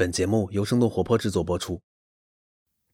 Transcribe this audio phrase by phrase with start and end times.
[0.00, 1.82] 本节目由生动活泼制作播出。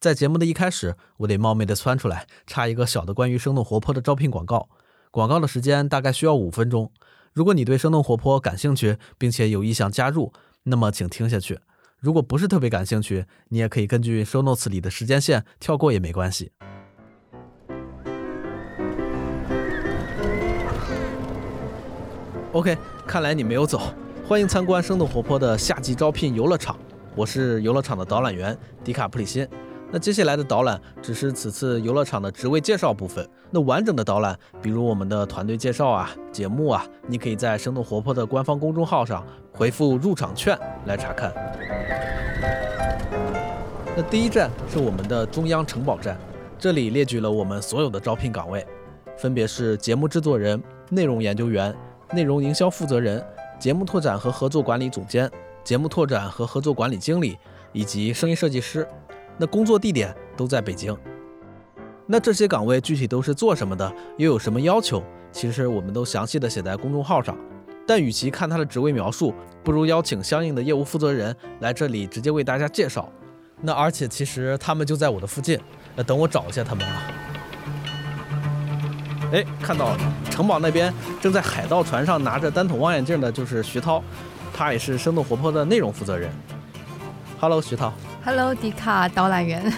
[0.01, 4.69] 在节目的一开始，我得冒昧的窜出来插一个小的关于生动活泼的招聘广告。
[5.13, 6.91] 广告的时间大概需要五分钟。
[7.33, 10.33] 如果你对生动活泼感兴趣，并且有意向加入，
[10.65, 11.61] 那么请听下去。
[12.01, 16.51] 如果不是特别感兴趣，你也可以根据 show notes 里的时间线跳过也没关系。
[22.51, 22.77] OK，
[23.07, 23.95] 看来你没有走。
[24.27, 26.77] 欢迎参观生动活泼的夏季招聘游乐场，
[27.17, 29.49] 我是游乐场的导览员迪卡普里辛。
[29.91, 33.27] 那接下来的导览只是此次游乐场的职位介绍部分。
[33.51, 41.33] 那完整的导览，比如我们的团队介绍啊、节目啊，你可以在生动活泼的官方公众号上回复“入场券”来查看。
[43.97, 46.19] 那第一站是我们的中央城堡站，
[46.59, 48.67] 这里列举了我们所有的招聘岗位，
[49.17, 51.75] 分别是节目制作人、内容研究员、
[52.13, 53.25] 内容营销负责人、
[53.59, 55.31] 节目拓展和合作管理总监、
[55.67, 57.37] 节目拓展和合作管理经理
[57.73, 58.87] 以及声音设计师。
[59.37, 60.97] 那工作地点都在北京。
[62.07, 65.03] 那这些岗位具体都是做什么的，又有什么要求？
[65.33, 67.37] 其实我们都详细的写在公众号上。
[67.85, 73.11] 但与其看他的职位描述，不如邀请相应的业务负责人来这里直接为大家介绍。
[73.61, 75.59] 那而且其实他们就在我的附近。
[75.97, 77.03] 那等我找一下他们啊。
[79.33, 79.99] 哎，看到了，
[80.31, 84.01] 城堡那边正在海盗船上拿着单筒望远镜的就是徐涛，
[84.57, 86.33] 他也是生动活泼的内容负责人。
[87.39, 87.93] Hello，徐涛。
[88.25, 89.71] Hello，迪卡导览员。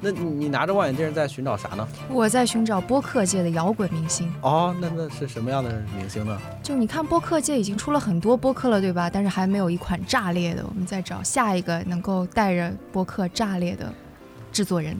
[0.00, 1.86] 那你你拿着望远镜在寻找啥呢？
[2.08, 4.32] 我在寻找播客界的摇滚明星。
[4.40, 6.38] 哦，那那是什么样的明星呢？
[6.62, 9.10] 就你看，播客界已经出了很多播客了，对吧？
[9.10, 10.64] 但是还没有一款炸裂的。
[10.64, 13.92] 我们在找下一个能够带着播客炸裂的
[14.52, 14.96] 制作人。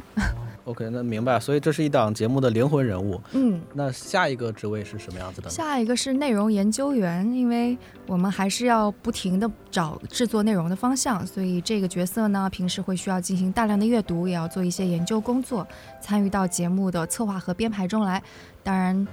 [0.65, 1.41] OK，那明白。
[1.41, 3.21] 所以这是一档节目的灵魂人物。
[3.33, 5.51] 嗯，那下一个职位是什么样子的？
[5.51, 15.67] 下一个是内容研究员，因为我们还是要不停的找制作内容的方向，所以这个角色呢，平时会需要进行大量的阅读，也要做一些研究工作，
[16.01, 18.23] 参与到节目的策划和编排中来。
[18.63, 19.07] 当然，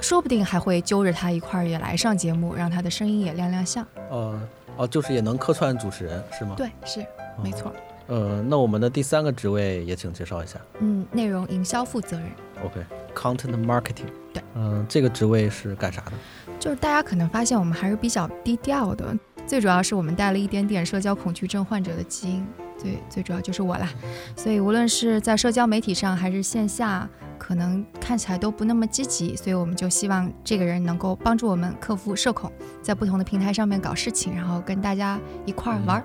[0.00, 3.86] 说不定还会揪着他一块儿也来上节目，让他的声音也亮亮相。
[4.10, 4.40] 呃，
[4.78, 6.54] 哦，就是也能客串主持人是吗？
[6.56, 7.04] 对，是，
[7.42, 7.70] 没错。
[8.08, 10.58] 呃，那我们的第三个职位也请介绍一下。
[10.80, 12.28] 嗯，内容营销负责人。
[12.64, 14.08] OK，Content Marketing。
[14.32, 16.12] 对，嗯，这个职位是干啥的？
[16.58, 19.14] 就是大家可能发现我们还是比较低调的，
[19.46, 22.46] 最主要是我们带了一点点社交恐惧症患者的基因，
[22.78, 23.88] 最最主要就是我啦。
[24.34, 27.08] 所以无论是在社交媒体上还是线下，
[27.38, 32.50] 可能看起来都不那么积极，所以我们就希望这个人能够帮助我们克服社恐，
[32.82, 36.02] 在不同的平台上面搞事情，然后跟大家一块儿玩。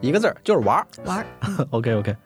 [0.00, 1.26] 一个字儿就是玩儿玩儿。
[1.70, 2.16] OK OK，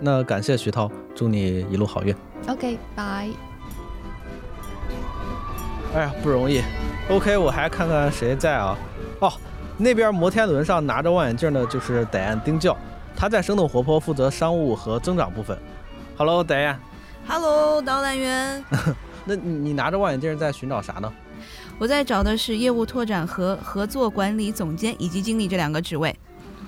[0.00, 2.14] 那感谢徐涛，祝你一路好运。
[2.48, 3.28] OK，拜。
[5.94, 6.62] 哎呀，不容易。
[7.08, 8.76] OK，我还看看谁在啊？
[9.20, 9.32] 哦，
[9.76, 12.76] 那边摩天轮上拿着望远镜的就是戴安丁教，
[13.16, 15.58] 他在生动活泼负责商务和增长部分。
[16.16, 16.80] Hello，戴安。
[17.26, 18.64] Hello，导览员。
[19.26, 21.12] 那你你拿着望远镜在寻找啥呢？
[21.78, 26.14] 我在找的是业务拓展和合作管理总监以及经理这两个职位。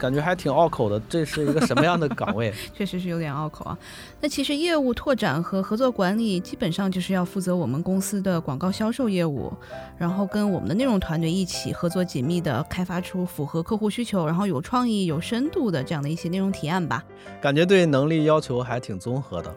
[0.02, 2.52] 感觉还挺拗口的，这是一个什么样的岗位？
[2.76, 3.78] 确实是有点拗口啊。
[4.22, 9.52] 那其实业务拓展和合作管理基本上就是要负责我们公司的广告销售业务，
[9.98, 17.02] 然后跟我们的内容团队一起合作紧密的开发出符合客户需求，然后有创意、有深度的这样的一些内容提案吧。
[17.40, 19.52] 感觉对能力要求还挺综合的。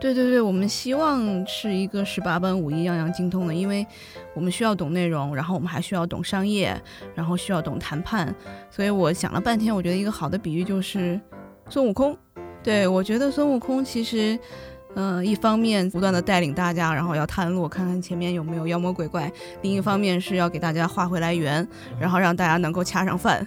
[0.00, 3.86] 对对对，我们希望是一个十八般武艺样样精通的，因为
[4.34, 6.76] 我们需要懂内容，然后我们还需要懂商业，
[7.14, 8.34] 然后需要懂谈判。
[8.72, 11.20] 所以我想了半天，我觉得一个好的比喻就是
[11.68, 12.18] 孙悟空。
[12.64, 14.36] 对我觉得孙悟空其实，
[14.94, 19.28] 嗯、一方面不断的带领大家，然后要探路，看看前面有没有妖魔鬼怪；
[19.60, 21.66] 另一方面是要给大家画回来圆，
[22.00, 23.46] 然后让大家能够掐上饭，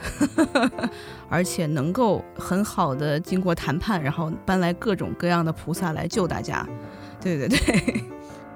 [1.29, 6.67] 而且能够很好的经过谈判，然后搬来各种各样的菩萨来救大家。
[7.19, 8.03] 对对对，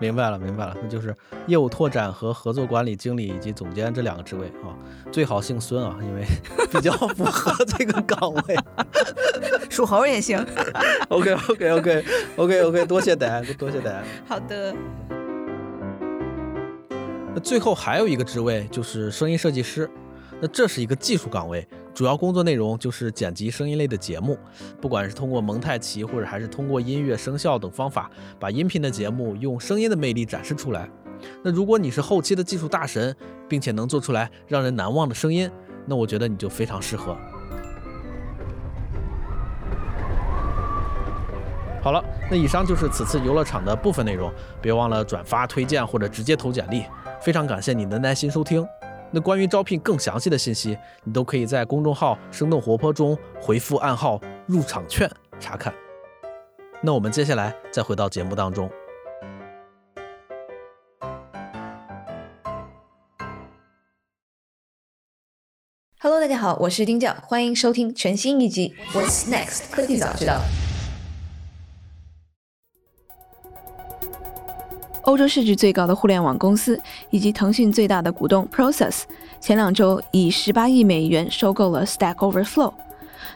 [0.02, 4.74] 明白了，明白了，那就是业务拓展和合作管理经理以及总监这两个职位啊，
[5.12, 6.26] 最好姓孙啊，因为
[6.74, 8.58] 比较符合这个岗位。
[9.70, 10.44] 属猴也行。
[11.10, 12.06] OK OK OK
[12.36, 14.04] OK OK，多谢戴安，多谢戴安。
[14.28, 14.76] 好的。
[17.34, 19.90] 那最后还有一个职位就是声音设计师，
[20.42, 24.38] 那这是一个技术岗位，主要工作内容就是剪辑声音类的节目，
[24.80, 28.10] 不管是通过蒙太奇或者还是通过音乐、声效等方法，
[28.40, 30.90] 把音频的节目用声音的魅力展示出来。
[31.44, 33.16] 那如果你是后期的技术大神，
[33.48, 35.50] 并且能做出来让人难忘的声音，
[35.86, 37.16] 那我觉得你就非常适合。
[41.84, 46.86] 好了，那以上就是此次游乐场的部分内容，别忘了转发、推荐或者直接投简历。
[47.20, 48.66] 非常感谢你的耐心收听，
[49.14, 54.18] 那关于招聘更详细的信息，你都可以在公众号“生动活泼”中回复暗号
[54.48, 55.74] “入场券”查看。
[56.82, 58.72] 那我们接下来再回到节目当中。
[66.00, 70.36] Hello，大家好，我是丁教，欢迎收听全新一集《What's Next 科技早知道》。
[75.12, 76.80] 欧洲市值最高的互联网公司
[77.10, 79.02] 以及腾讯最大的股东 Process，
[79.42, 82.72] 前两周以十八亿美元收购了 Stack Overflow。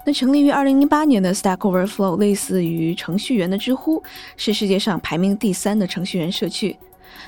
[0.05, 4.01] 那成立于二零零八年的 Stack Overflow 类似于程序员的知乎，
[4.37, 6.77] 是世界上排名第三的程序员社区。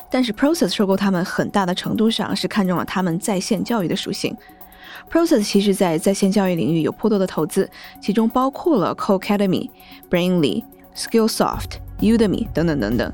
[0.09, 4.33] 但是 Process 收购他们很大的程度上是看中了他们在线教育的属性。
[5.11, 7.69] Process 其实在在线教育领域有颇多的投资，
[7.99, 9.69] 其中包括了 Codecademy、
[10.09, 10.63] Brainly、
[10.95, 13.11] Skillsoft、Udemy 等等等等。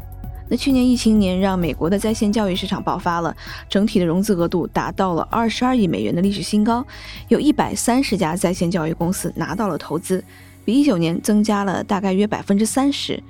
[0.50, 3.36] 那去年疫情年让美国的在线教育市场爆发了，
[3.70, 6.86] 整体的融资额度达到了二十二亿美元的历史新高，
[7.30, 10.24] 有一百三十家在线教育公司拿到了投资，
[10.64, 13.24] 比一九年增加了大概约百分之三十。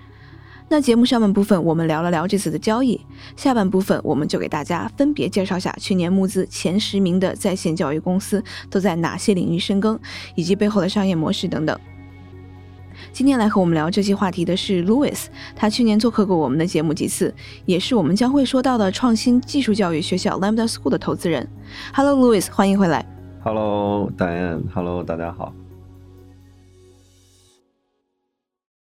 [0.70, 3.00] 那节目上半部分我们聊了聊这次的交易，
[3.36, 10.00] 下半部分我们就给大家分别介绍下去年募资前十名的在线教育公司都在哪些领域深耕，
[10.36, 11.80] 以及背后的商业模式等等。
[13.14, 15.26] 今天来和我们聊这期话题的是 Louis，
[15.56, 17.32] 他去年做客过我们的节目几次，
[17.64, 21.48] 也是我们将会说到的创新技术教育学校 Lambda School 的投资人。
[21.94, 23.06] Hello Louis，欢迎回来。
[23.44, 25.54] Hello Diane，Hello 大家好。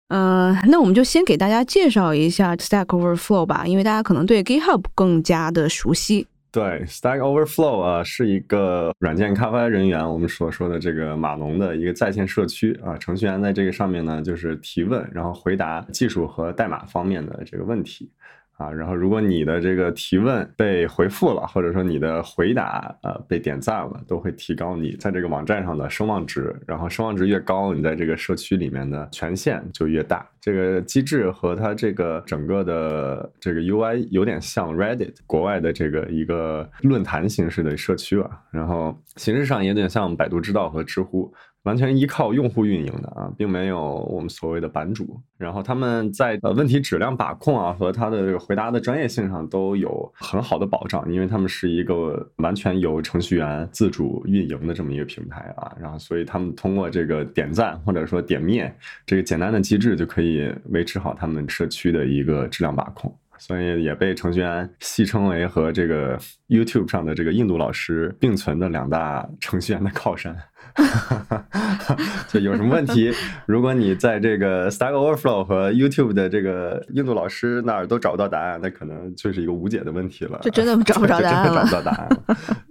[0.08, 6.28] 嗯，那我们就先给大家介绍一下 Stack Overflow 吧，因为大家可能对 GitHub 更加的熟悉。
[6.56, 12.96] 对，Stack Overflow 啊，是一个软件开发人员我们所说的这个码农的一个在线社区啊。
[12.98, 18.10] 程序员在这个上面呢，就是提问，然后回答技术和代码方面的这个问题。
[18.58, 26.56] 啊，然后如果你的这个提问被回复了，或者说你的回答呃被点赞了，都会提高你在这个网站上的声望值。
[26.66, 30.26] 然后声望值越高，你在这个社区里面的权限就越大。
[30.40, 38.42] 这个机制和它这个整个的这个 UI 有点像 Reddit 国外的这个一个论坛形式的社区吧。
[38.52, 41.34] 然后形式上也有点像百度知道和知乎。
[41.66, 45.20] 完全依靠用户运营的啊，并没有我们所谓的版主。
[45.38, 55.76] 然后他们在呃问题质量把控啊和他的这个回答的专业性上都有很好的保障，因为他们是一个完全由程序员自主运营的这么一个平台啊。
[55.82, 58.74] 然后所以他们通过这个点赞或者说点面
[59.06, 63.14] 这个简单的机制就可以维持好他们社区的一个质量把控。
[63.38, 66.18] 所以也被程序员戏称为和这个
[66.48, 70.34] YouTube 上的这个印度老师并存的两大程序员的靠山。
[72.28, 73.14] 就有什么问题，
[73.46, 80.40] 如果你在这个 Stack Overflow 和 YouTube 的这个印度老师那儿都找不到答案，那可能就是一个无解的问题了。
[80.42, 81.62] 就真的找不着 答案了。
[81.62, 82.10] 找不到答案。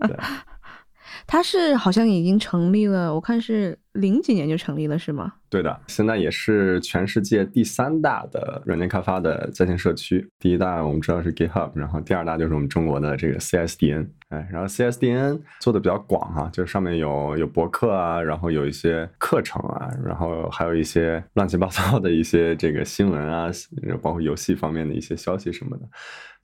[0.00, 0.16] 对。
[1.26, 5.32] 他是好像已经成立了，我看是零几年就成立了，是吗？
[5.48, 10.28] 对的，现在也是全世界第三大的软件开发的在线社区。
[10.38, 14.06] 第一大我们知道是 GitHub，然后第二大就是我们中国的这个 CSDN。
[14.30, 23.48] 哎，然后 CSDN 做的比较广哈，就是上面有有博客啊，然后有一些课程啊，然后还有一些乱七八糟的一些这个新闻啊，
[24.02, 25.88] 包括游戏方面的一些消息什么的。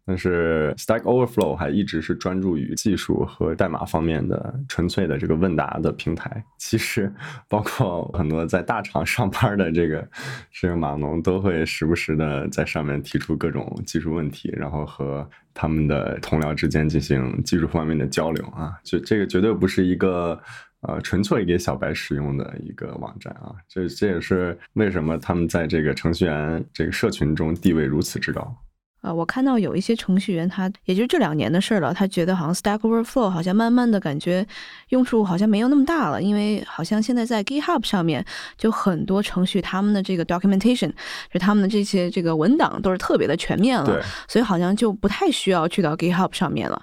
[0.06, 6.42] 但是 Stack Overflow 还一直是专注于技术和代码方面的纯粹的这个问答的平台。
[6.58, 7.12] 其实，
[7.48, 10.08] 包括很多在大厂上班的这个
[10.50, 18.72] 这个码农，都会时不时的在上面提出各种技术问题，然后和他们的同僚之间进行技术方面的交流啊。
[18.82, 20.40] 就这个绝对不是一个
[20.80, 23.54] 呃纯粹给小白使用的一个网站啊。
[23.68, 28.56] 这这也是为什么他们在这个程序员这个社群中地位如此之高。
[29.00, 34.46] 啊，我看到有一些程序员，他也就是这两年的事儿了，他觉得好像 Stack Overflow 好像慢慢的感觉
[34.90, 38.22] 用处好像没有那么大了，因为好像现在在 GitHub 上面
[38.58, 40.92] 就很多程序，他们的这个 documentation
[41.32, 46.82] 就他们的这些这个文档都是特别的全面了，所以好像就不太需要去到 GitHub 上面了。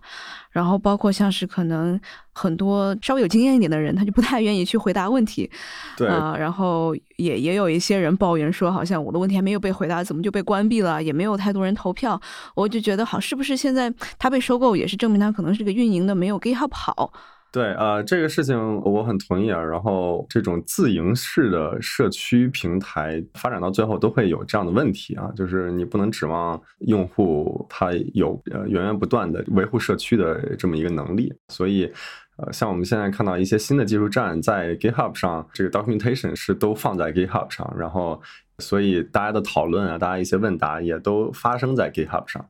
[0.58, 2.00] 然后包括像是可能
[2.34, 5.48] 很多稍微有经验一点的人，他就不太愿意去回答问题，
[5.96, 11.04] 对啊，然后也也有一些人抱怨说，好像我的问题还没有被回答，怎么就被关闭了？
[11.04, 12.20] 也没有太多人投票，
[12.56, 17.14] 我就觉得好，是不是现在他被收购也是证明他可能是个运营的没有 GitHub 好？
[17.52, 19.60] 对啊，这个事情我很同意啊。
[19.60, 31.34] 然后这种自营式的社区平台发展到最后都会有这样的问题啊，就是你不能指望用户他有呃源源不断的维护社区的这么一个能力。
[31.48, 31.92] 所以，
[32.36, 38.22] 呃，像我们现在看到一些新的技术站在 GitHub 上，这个 documentation 是都放在 GitHub 上，然后
[38.60, 42.46] 所以大家的讨论啊，大家一些问答也都发生在 GitHub 上。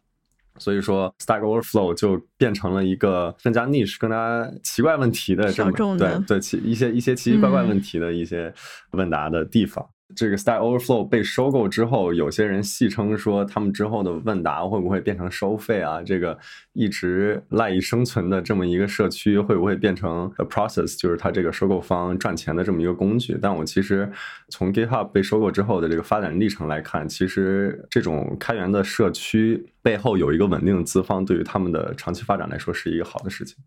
[0.59, 8.53] 所以说 Stack Overflow 就变成了一个更加 niche、更加奇怪问题的这么的对对奇一些一些奇奇怪怪问题的一些
[8.91, 9.87] 问答的地方。
[10.15, 16.01] 这个 Stack Overflow 被收购之后，有些人戏称说，他们之后的问答会不会变成收费啊？
[16.01, 16.37] 这个
[16.73, 23.37] 一直赖以生存的这么一个社区，会不会变成 a process，就是它这个收购方赚钱的这么一个工具？
[23.41, 24.09] 但我其实
[24.49, 33.57] 从 GitHub 被收购之后的这个发展历程来看，其实这种开源的社区背后有一个稳定的资方，对于他们的长期发展来说是一个好的事情。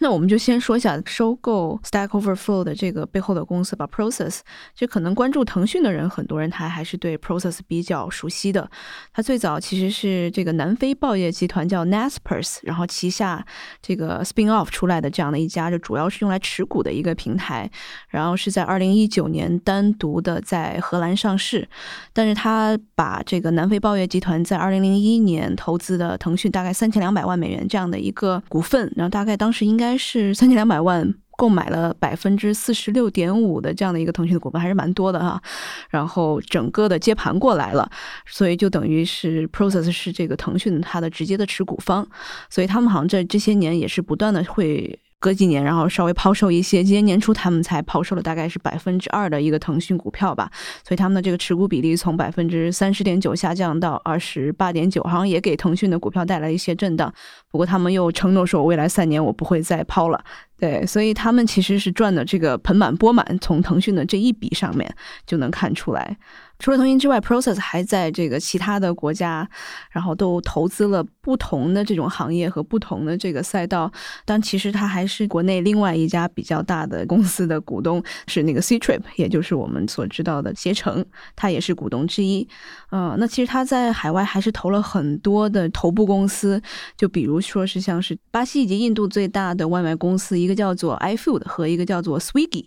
[0.00, 4.40] 那我们就先说一下收购 Stack Overflow 的这个背后的公司吧，Process。
[4.74, 8.68] 就可能关注腾讯的人，很多人他还是对 Process 比较熟悉的。
[9.12, 13.44] 它最早其实是这个南非报业集团叫 Naspers，然后旗下
[13.82, 17.70] 这个 spin off 出来的这样的一家，就主要是用来持股的一个平台。
[18.08, 21.68] 然后是在二零一九年单独的在荷兰上市，
[22.14, 35.40] 但是他把这个南非报业集团在二零零一年投资的腾讯大概三千两百万美元这样的一个股份，然后大概当时应该是三千两百万购买了百分之四十六点五的这样的一个腾讯的股份，还是蛮多的哈。
[35.88, 37.90] 然后整个的接盘过来了，
[38.26, 42.06] 所以就等于是 Process 是这个腾讯它的直接的持股方，
[42.48, 44.98] 所以他们好像在这些年也是不断的会。
[45.20, 46.82] 隔几年，然后稍微抛售一些。
[46.82, 50.50] 今年年初，他们才抛售了大概是百分之二的一个腾讯股票吧，
[50.82, 57.12] 所以他们的这个持股比例从百分之三十点九下降到二十八点九，好像也给腾讯的股票带来一些震荡。
[57.50, 60.24] 不过他们又承诺说，未来三年我不会再抛了。
[60.58, 64.90] 对，所以他们其实是赚的这个盆满钵满，从腾讯的这一笔上面
[65.26, 66.16] 就能看出来。
[66.60, 69.48] 除了腾讯之外，Process 还在这个其他的国家，
[69.90, 73.90] 然后都投资了不同的这种行业和不同的这个赛道。
[74.26, 82.46] 但其实它还是国内另外一家比较大的公司的股东，是那个 Ctrip，也就是我们所知道的携程，它也是股东之一。
[82.92, 86.60] 嗯，那其实它在海外还是投了很多的头部公司，
[86.94, 92.66] 就比如说是像是巴西以及印度最大的外卖公司，一个叫做 iFood 和一个叫做 Swiggy。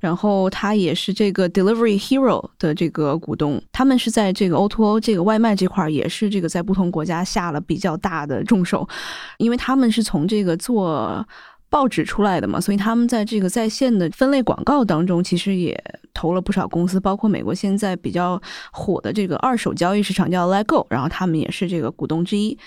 [0.00, 8.88] 然后他也是这个 Delivery Hero 的这个股东，他们是在这个 O2O 这个外卖这块儿，也是这个在不同国家下了比较大的重手，
[9.36, 11.24] 因为他们是从这个做
[11.70, 15.80] 报纸出来的嘛，所以他们在这个在线的分类广告当中，其实也
[16.12, 18.40] 投了不少公司，包括美国现在比较
[18.72, 22.58] 火的这个二手交易市场叫 Letgo，然后他们也是这个股东之一。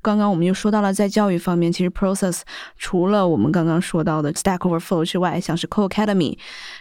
[0.00, 2.42] 刚刚我们又说到了，在教育方面，其实 Process
[2.78, 6.38] 除了我们刚刚说到的 Stack Overflow 之外，像是 Co Academy、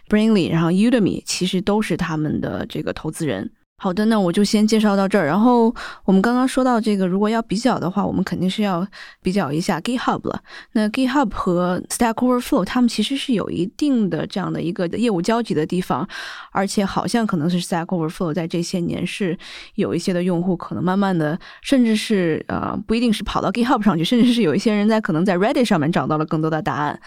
[0.08, 3.52] Brainly，然后 Udemy，其实都是他们的这个投资人。
[3.84, 5.26] 好的，那我就先介绍到这儿。
[5.26, 5.74] 然后
[6.06, 8.86] 我们刚刚说到这个，如果要比较的话，我们肯定是要
[9.24, 10.40] 比较一下 GitHub 了。
[10.74, 16.08] 那 GitHub 和 Stack Overflow 他们其实是有一定的这样的一个业务交集的地方，
[16.52, 19.36] 而且好像可能是 Stack Overflow 在这些年是
[19.74, 27.00] 有一些的用户可能慢慢的，甚至是呃不一定是跑到 GitHub 上去， 甚至是有一些人在可能在 Reddit 上面找到了更多的答案。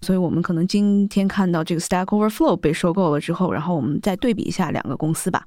[0.00, 5.42] 所以我们可能今天看到这个 Stack Overflow 被收购了之后，然后我们再对比一下两个公司吧。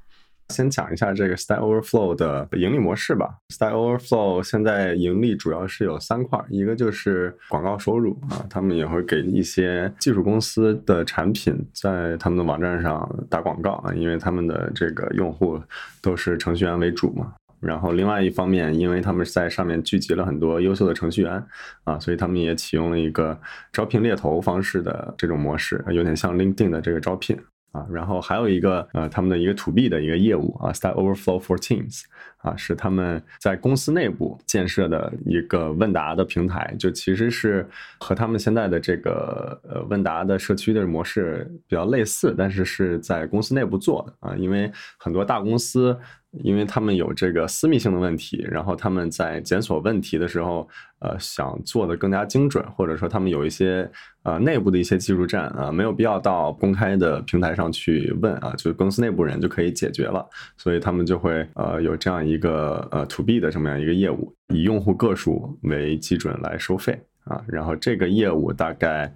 [0.50, 3.38] 先讲一下这个 Stack Overflow 的盈利模式吧。
[3.50, 15.62] Stack Overflow 现在盈利主要是有三块，一个就是广告收入啊，他们也会给一些技术公司的产品在他们的网站上打广告啊，因为他们的这个用户
[16.02, 17.34] 都是程序员为主嘛。
[17.60, 21.42] 然后另外一方面，因为他们在上面聚集了很多优秀的程序员
[21.86, 23.40] 啊，所以他们也启用了一个
[23.72, 27.40] 招聘猎头方式的这种模式，有点像 LinkedIn 的这个招聘。
[27.74, 32.04] 啊，然后还有一个呃，他们的一个 to B 的一个业务啊，Stack Overflow for Teams
[32.38, 37.68] 啊，是他们在公司内部建设的一个问答的平台，就其实是
[38.00, 45.98] 和他们现在的这个呃问答的社区的模式比较类似，但是是在公司内部做的啊，因为很多大公司。
[46.42, 50.68] 因为他们有这个私密性的问题，然后他们在检索问题的时候，
[51.00, 53.90] 呃，想做的更加精准，或者说他们有一些
[54.24, 69.14] 呃内部的一些技术站啊，没有必要到公开的平台上去问啊，就是公司内部人就可以解决了，所以他们就会呃有这样一个呃 to B 的这么样一个业务，以用户个数为基准来收费啊，然后这个业务大概。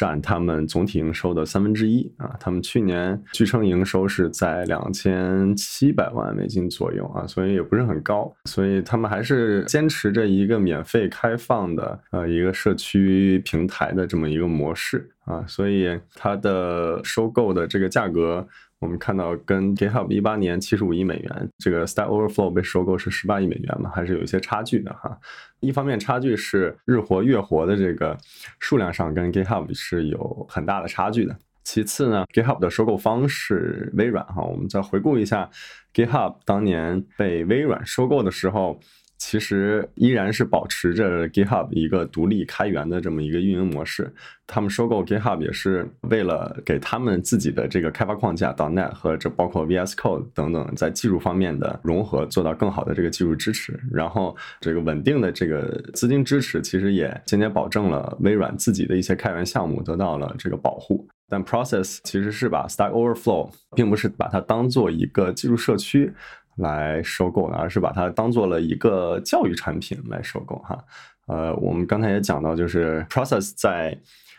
[0.00, 18.48] 占他们总体营收的三分之一啊，他们去年据称营收是在两千七百万美金左右啊，所以也不是很高，所以他们还是坚持着一个免费开放的呃一个社区平台的这么一个模式啊，所以它的收购的这个价格。
[18.80, 25.18] 我们看到跟 GitHub 一八年七十五亿美元，这个 Stack Overflow 被收购是十八亿美元嘛，还是有一些差距的哈。
[25.60, 28.16] 一方面差距是日活月活的这个
[28.58, 31.36] 数量上跟 GitHub 是有很大的差距的。
[31.62, 34.42] 其次呢，GitHub 的收购方是微软哈。
[34.42, 35.50] 我们再回顾一下
[35.92, 38.80] GitHub 当年被微软收购的时候。
[39.20, 44.12] 其实依然是保持着 GitHub 一个独立开源的这么一个运营模式。
[44.46, 53.78] 他们收购 GitHub 也是为了给他们自己的这个开发框架 .NET 和这包括 VS Code 等等在技术方面的融合，做到更好的这个技术支持。
[53.92, 61.06] 然后这个稳定的这个资金支持，其实也间接保证了微软自己的一些开源项目得到了这个保护。
[61.28, 66.12] 但 Process 其实是把 Stack Overflow 并不是把它当做一个技术社区。
[66.60, 70.78] 来收购的，而是把它当做了一个教育产品来收购哈。
[71.26, 73.98] 呃，我们刚才也讲到，就是 Process 在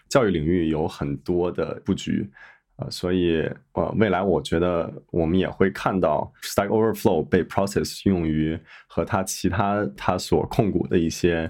[0.10, 2.30] 教育领域有很多的布局，
[2.78, 11.50] 呃，所以呃，未来我觉得我们也会看到 Stack Overflow 被 Process 用于和它其他它所控股的一些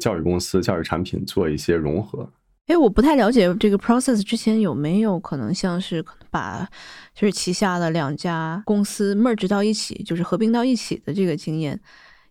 [0.00, 2.28] 教育公司、教育产品做一些融合。
[2.66, 6.68] 哎，我不太了解这个 process 之前有没有可能像是把
[7.14, 11.78] 就是旗下的两家公司 merge 到一起，就是合并到一起的这个经验。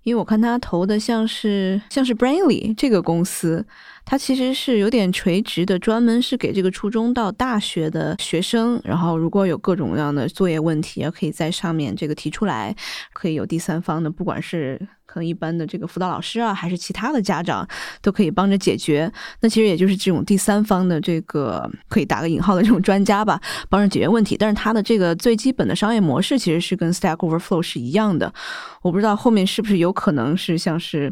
[0.03, 3.63] 因为我看他投的像是像是 Brainly 这个公司，
[4.05, 12.75] 它其实是有点垂直的，专门是给这个初中到大学的学生，然后如果有各种各样的作业问题，也可以在上面这个提出来，
[13.13, 14.79] 可以有第三方的，不管是。
[15.03, 17.67] 可能一般的这个辅导老师啊，还是其他的家长
[18.01, 19.11] 都可以帮着解决。
[19.41, 24.37] 那其实也就是这种第三方的这个可以打个引号的这种专家吧，帮着解决问题。
[24.39, 28.33] 但是它的这个最基本的商业模式其实是跟 Stack Overflow 是一样的。
[28.81, 31.11] 我不知道后面是不是有可能是像是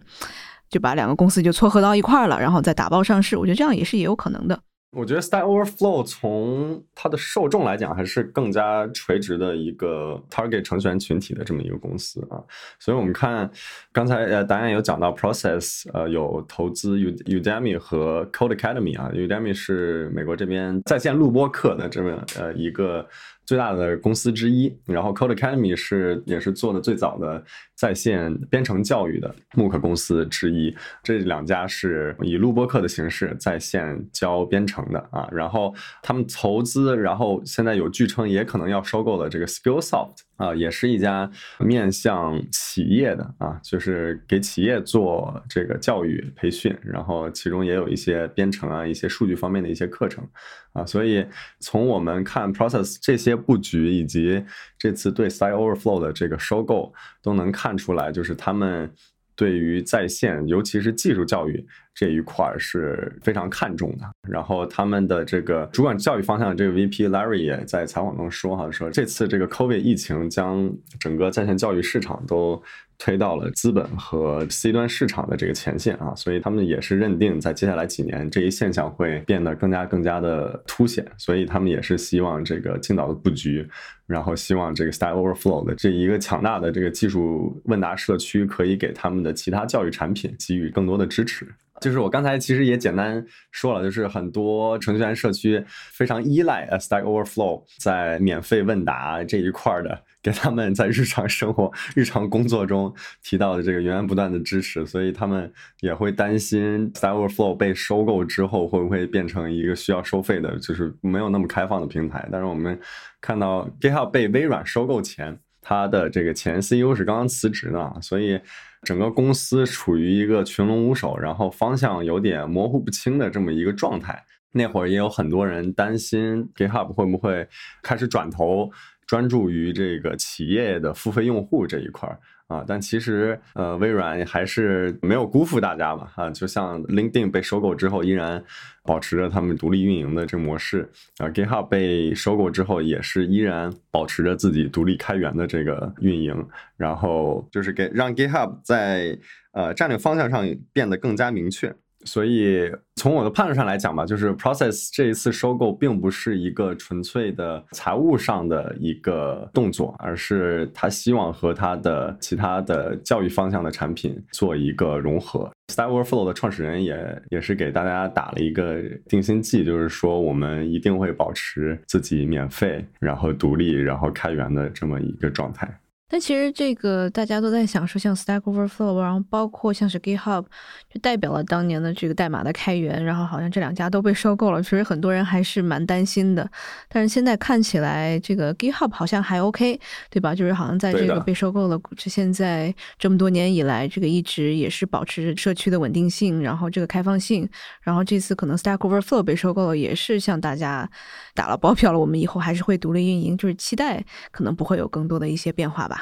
[0.70, 3.36] 就把两个公司就撮合到一块儿了，然后再打包上市。
[3.36, 4.60] 我觉得这样也是也有可能的。
[4.92, 12.42] 我觉得 Stack Overflow 从它的受众来讲，还是更加垂直的一个 target 程序员群体的这么一个公司啊。
[12.80, 13.48] 所以我们看
[13.92, 19.12] 刚才呃，导演有讲到 Process，呃，有投资 Udemy 和 Code Academy 啊。
[19.14, 23.08] Udemy 是美国这边在线录播课的这么呃一个。
[23.46, 27.44] 最大的公司之一，然后 Code Academy 是也是做的最早的
[27.80, 30.76] 在线编程教育的慕课公司之一。
[31.02, 35.30] 这两家是以录播课的形式在线教编程的啊。
[35.32, 40.18] 然后他们投资，然后现在有据称也可能要收购的这个 Skillsoft。
[40.40, 50.26] 啊，也是一家面向企业的啊，就是给企业做这个教育培训，然后其中也有一些编程啊、一些数据方面的一些课程
[50.72, 51.26] 啊，所以
[51.60, 54.42] 从我们看 Process 这些布局以及
[54.78, 58.92] 这次对 Side Overflow 的这个收购，都能看看出来，就是他们。
[59.36, 61.66] 对于在线，尤其是技术教育
[62.00, 64.06] 这一块是非常看重的。
[64.30, 72.64] 然后他们的这个主管教育方向的这个 VP Larry 也在采访中说，哈，说这次这个 COVID 疫情将整个在线教育市场都。
[73.02, 83.66] 推到了资本和 C 端市场的这个前线啊，所以他们也是认定在接下来几年这一现象会变得更加更加的凸显，所以他们也是希望这个尽早的布局，
[84.06, 91.48] 然后希望这个 Stack Overflow 的这一个强大的这个技术问答社区可以给他们的其他教育产品给予更多的支持。
[91.80, 100.04] 就是我刚才其实也简单说了，就是很多程序员社区非常依赖 Stack Overflow 在免费问答这一块的。
[100.22, 112.28] 给他们在日常生活、日常工作中提到的这个源源不断的支持，所以他们也会担心 Stack Overflow 被收购之后会不会变成一个需要收费的，就是没有那么开放的平台。
[112.30, 112.78] 但是我们
[113.22, 118.38] 看到 GitHub 被微软收购前，它的这个前 CEO 是刚刚辞职呢，所以
[118.84, 124.24] 整个公司处于一个群龙无首，然后方向有点模糊不清的这么一个状态。
[124.52, 127.48] 那会儿也有很多人担心 GitHub 会不会
[127.84, 128.72] 开始转头。
[129.06, 138.44] 专注于这个企业的付费用户这一块儿啊，但其实呃，微软还是没有辜负大家吧啊，就像 LinkedIn 被收购之后，依然
[138.84, 146.44] 保持着他们独立运营的这个模式啊，GitHub 被收购之后，也是依然保持着自己独立开源的这个运营，
[146.76, 149.16] 然后就是给让 GitHub 在
[149.52, 151.72] 呃战略方向上变得更加明确。
[152.06, 165.52] 所以从我的判断上来讲吧，就是 Process 这一次收购并不是一个纯粹的财务上的一个动作，而是他希望和他的其他的教育方向的产品做一个融合。
[165.72, 175.80] Stack Overflow 的创始人也也是给大家打了一个定心剂，就是说我们一定会保持自己免费、然后独立、然后开源的这么一个状态。
[176.10, 180.44] 但其实这个大家都在想说，像 Stack Overflow，然后包括像是 GitHub，
[180.92, 186.50] 就代表了当年的这个代码的开源，然后好像这两家都被收购了，其实很多人还是蛮担心的。
[186.88, 190.34] 但是现在看起来，这个 GitHub 好像还 OK，对吧？
[190.34, 197.48] 就是好像在这个被收购了，这现在这么多年以来，这个一直也是保持社区的稳定性，然后这个开放性。
[197.82, 200.90] 然后这次可能 Stack Overflow 被收购了，也是向大家
[201.36, 205.99] 打了包票了，我们以后还是会独立运营，就是期待可能不会有更多的一些变化吧。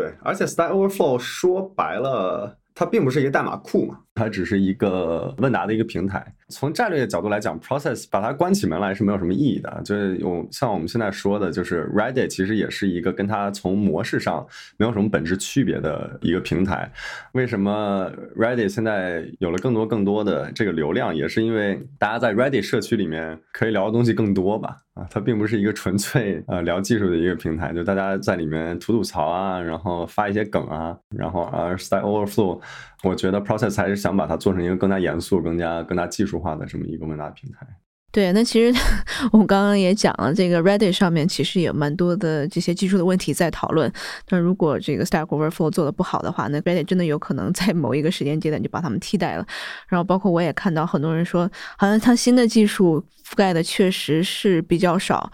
[0.00, 2.56] 对，而且 Stack Overflow 说白了。
[2.72, 6.34] 它并不是一个代码库嘛，它只是一个问答的一个平台。
[6.50, 9.80] 从战略的角度来讲，Process 把它关起门来是没有什么意义的。
[9.84, 16.90] 就是有像我们现在说的，就是 Reddit 其实也是一个跟它从模式上没有什么本质区别的一个平台。
[17.32, 24.76] 为什么 Reddit 现在有了更多更多的这个流量，也是因为大家在 Reddit 社区里面可以聊的东西更多吧？
[24.94, 32.60] 啊，它并不是一个纯粹呃聊技术的一个平台，就大家在里面吐吐槽啊，然后发一些梗啊，然后啊 Stack Overflow，
[33.02, 37.66] 我觉得 Process 还是想把它做成一个更加严肃、更加更加技术化的这么一个问答平台。
[38.12, 38.80] 对，那其实
[39.32, 43.90] 我们刚刚也讲了，这个 Reddit 上面其实有蛮多的这些技术的问题在讨论。
[44.28, 49.46] 那如果这个 Stack Overflow 做的不好的话，那 Reddit 真的有可能在某一个时间节点就把他们替代了。
[49.86, 55.30] 然后包括我也看到很多人说，好像它新的技术覆盖的确实是比较少，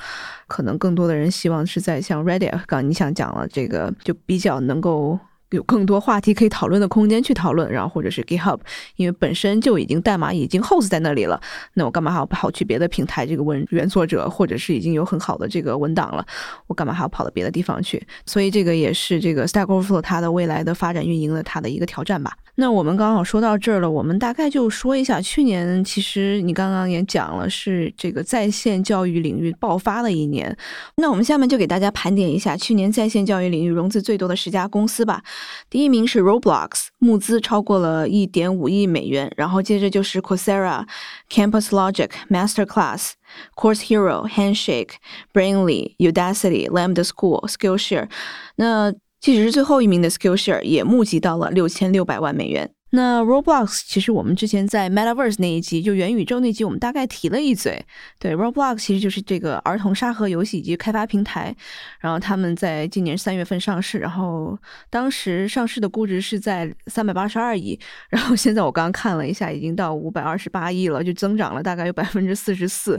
[0.47, 5.19] 可能更多的人希望是在像 Reddit，刚你想讲了这个就比较能够。
[5.51, 8.59] 有更多话题可以讨论的空间去讨论，然后或者是 GitHub，
[8.97, 11.41] 因为本身就已经代码已经 host 在那里了，
[11.75, 13.27] 那我干嘛还要跑去别的平台？
[13.27, 16.27] 这个文原作者或者是已经有很好的这个文档了，
[16.67, 18.05] 我干嘛还要跑到别的地方去？
[18.25, 22.37] 所以这个也是这个 Stack Overflow 它的未来的发展运营的它的一个挑战吧。
[22.57, 30.57] 那我们刚好说到这儿了，我们大概就说一下，去年其实你刚刚也讲了，是这个在线教育领域爆发的一年。
[30.97, 35.23] 那我们下面就给大家盘点一下去年在线教育领域融资最多的十家公司吧。
[35.69, 40.87] 第一名是 Roblox，募资超过了一点五亿美元，然后接着就是 Coursera、
[41.31, 43.13] Campus Logic、Masterclass、
[43.55, 44.95] Course Hero、Handshake、
[45.35, 48.09] Brainly、Udacity、Lambda School、Skillshare。
[48.57, 48.93] 那
[49.27, 52.71] 即使是最后一名的 Skillshare 也募集到了六千六百万美元。
[52.91, 57.85] 那 Roblox 其实我们之前在 Metaverse 那一集，就元宇宙那集，我们大概提了一嘴。
[58.21, 61.53] 对，Roblox 其实就是这个儿童沙盒游戏以及开发平台。
[61.99, 64.57] 然后他们在今年三月份上市，然后
[64.91, 67.77] 当时上市的估值是在三百八十二亿，
[68.09, 72.93] 然后现在我刚刚看了一下，已经到五百二十八亿了，就增长了大概有百分之四十四。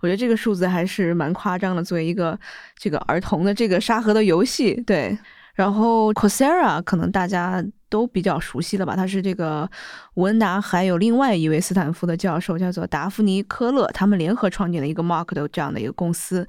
[0.00, 2.40] 我觉得这个数字还是蛮夸张的，作为一个
[2.78, 5.18] 这个儿童的这个沙盒的游戏，对。
[5.54, 8.96] 然后 Coursera 可能大家都比较熟悉了吧？
[8.96, 9.70] 他是这个
[10.14, 16.46] 文达还有另外一位斯坦福的教授，叫做达芙妮·科勒，他们联合创建了一个 Mark 的这样的一个公司，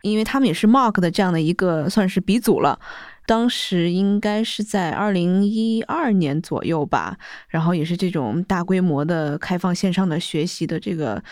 [0.00, 2.80] 因为他们也是 Mark 的这样的一个算是鼻祖了。
[3.26, 11.22] 当时应该是在二零一二年左右吧，然后也是这种大规模的开放线上的学习的这个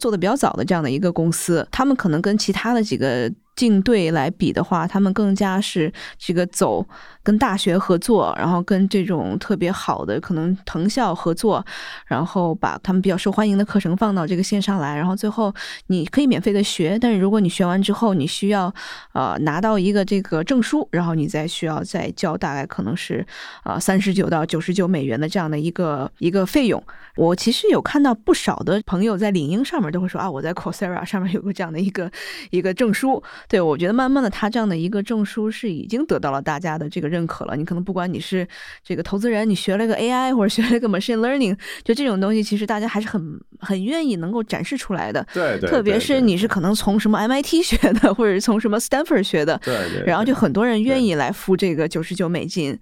[0.00, 3.32] 做的比较早的这样的一个公司，他们可能跟其他的几个。
[3.60, 6.82] 竞对来比的话，他们更加是这个走
[7.22, 11.62] 跟大学合作，然后跟这种特别好的可能藤校合作，
[12.06, 15.54] 然后把他们比较受欢迎的课程放到这个线上来，然后最后
[15.88, 18.72] 你可以免费的学，但是如果你学完之后，你需要
[19.12, 23.26] 呃拿到一个这个证书，然后你再需要再交大概可能是
[23.62, 26.82] 啊三十九到九十九美元的这样的一个一个费用。
[27.16, 32.10] 我其实有看到不少的朋友在领英上面都会说啊，我在 Coursera 上面有个这样的一个
[32.48, 33.22] 一个证书。
[33.50, 37.56] 对，我觉得慢慢的，他这样的一个证书是已经得到了大家的这个认可了。
[37.56, 38.46] 你可能不管你是
[38.84, 45.26] 这个投资人，你学了个 AI 或者学了个 machine learning，就这种东西，其实大家还是很很愿意能够展示出来的。
[45.34, 45.68] 对对。
[45.68, 49.60] 特别是你是可能从什么 MIT 学的，或者是从什么 Stanford 学的。
[49.64, 50.04] 对对。
[50.06, 52.78] 然后就很多人愿意来付这个九十九美金。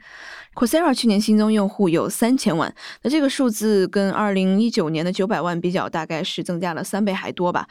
[0.54, 7.68] Coursera 去年新增用户有三千万，那这个数字跟二零一九年的九百万比较，大概是增加了三倍还多吧。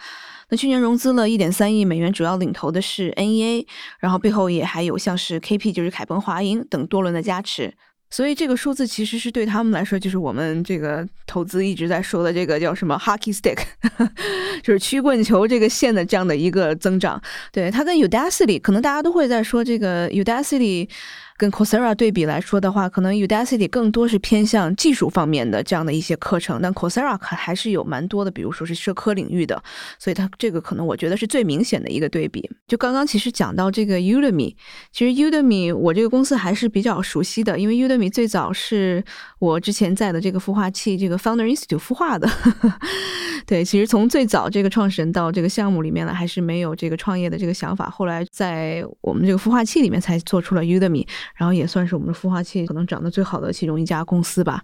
[0.50, 3.66] 那去年融资了一点三亿美元，主要领投的是 NEA，
[4.00, 7.74] 然后背后也还有像是 KP，就是凯鹏华银等多轮的加持，
[8.10, 13.60] 所以这个数字其实是对他们来说，就是我们这个投资一直在说的这个叫什么 hockey stick，
[14.64, 17.22] 就是曲棍球这个线的这样的一个增长。
[17.52, 20.90] 对它跟 Udacity，可能大家都会在说这个 Udacity。
[21.38, 29.62] 跟 Coursera 对比来说的话，可能 Udacity 更多是偏向技术方面的这样的一些课程，但 Coursera 还还是有蛮多的，比如说是社科领域的，
[30.00, 32.50] 所以它这个可能我觉得是最明显的一个对比。
[32.68, 34.56] 就刚刚其实讲到这个 Udemy，
[34.92, 39.04] 其实 Udemy 我这个公司还是比较熟悉的，因为 Udemy 最早是
[39.38, 42.28] 我之前在的这个孵化器这个 Founder Institute 孵化的。
[43.46, 51.08] 对，其实从最早这个创始人到这个项目里面呢，还是没有这个创业的这个想法，后来在我们这个孵化器里面才做出了 Udemy。
[51.36, 54.62] 然后也算是我们的孵化器可能长得最好的其中一家公司吧，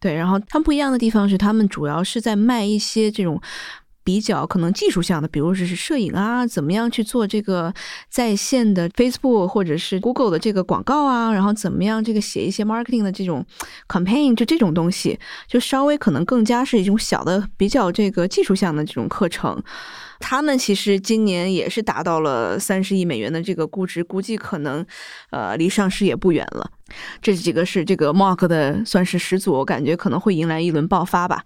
[0.00, 0.14] 对。
[0.14, 3.40] 然后他们不一样的地方是，他们主要是在卖一些这种
[4.04, 7.74] 比较可能技术项的，比如说是摄影啊，怎么样去做这个
[8.08, 13.44] 在线的 Facebook 或者是 Google 的这个广告啊，然后怎么样这个写一些 marketing 的这种
[13.88, 19.60] campaign，就这种东西，就稍微可能更加是一种小的比较这个技术项的这种课程。
[20.18, 24.84] 他们其实今年也是达到了三十亿美元的这个估值，估计可能
[25.30, 26.70] 呃离上市也不远了。
[27.20, 31.44] 这几个是这个 Mark 的算是始祖，我感觉可能会迎来一轮爆发吧。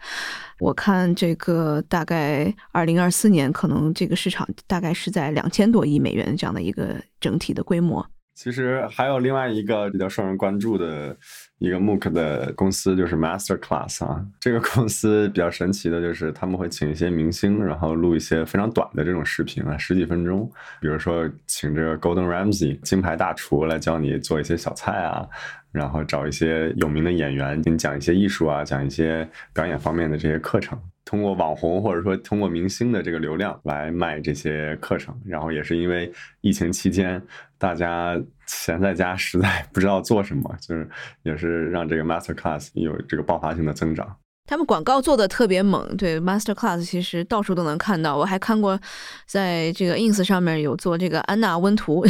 [0.59, 8.06] 我看这个大概二零二四年，可能这个市场大概是在两千多亿美元这样的一个整体的规模。
[8.35, 11.16] 其实还有另外一个比较受人关注的
[11.60, 14.24] 一个 MOOC 的公司，就是 Master Class 啊。
[14.40, 20.50] 这个公司比较神奇的就是他们会请一些明星，然后录一些非常短的这种视频啊，十几分钟。
[20.80, 25.28] 比如说请这个 Golden Ramsy 金牌大厨来教你做一些小菜啊，
[25.70, 30.80] 然后找一些有名的演员给你讲一些艺术啊，讲一些表演方面的这些课程。
[31.04, 37.20] 通过网红或者说通过明星的这个流量来卖这些课程，然后也是因为疫情期间
[37.58, 40.88] 大家闲在家实在 不知道做什么，就是
[41.22, 44.16] 也是让这个 Master Class 有这个爆发性的增长。
[44.50, 48.16] 他们广告做的特别猛，对 Master Class 其实到处都能看到。
[48.16, 48.76] 我还看过，
[49.24, 52.04] 在这个 Ins 上面有做这个安娜温图，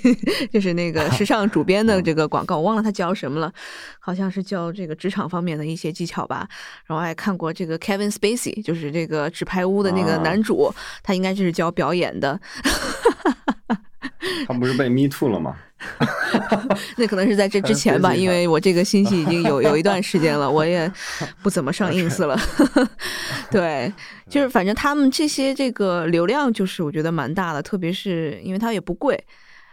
[0.52, 3.50] 就是那个 时尚主编的这个广告，我忘了他教什么了，
[3.98, 6.46] 好像是教这个职场方面的一些技巧吧。
[6.84, 10.70] 然后还看过这个 Kevin Spacey，就是这个纸牌屋的那个男主，
[11.02, 12.38] 他应该就是教表演的。
[14.46, 15.56] 他不是被 Me Too 了吗？
[16.96, 20.90] 那可能是在这之前吧， 因为我这个信息已经有有一段时间了，我也
[21.42, 22.38] 不怎么上 ins 了。
[23.50, 23.92] 对，
[24.30, 29.22] 就是反正他们这些这个流量，就是我觉得蛮大的，特别是因为它也不贵，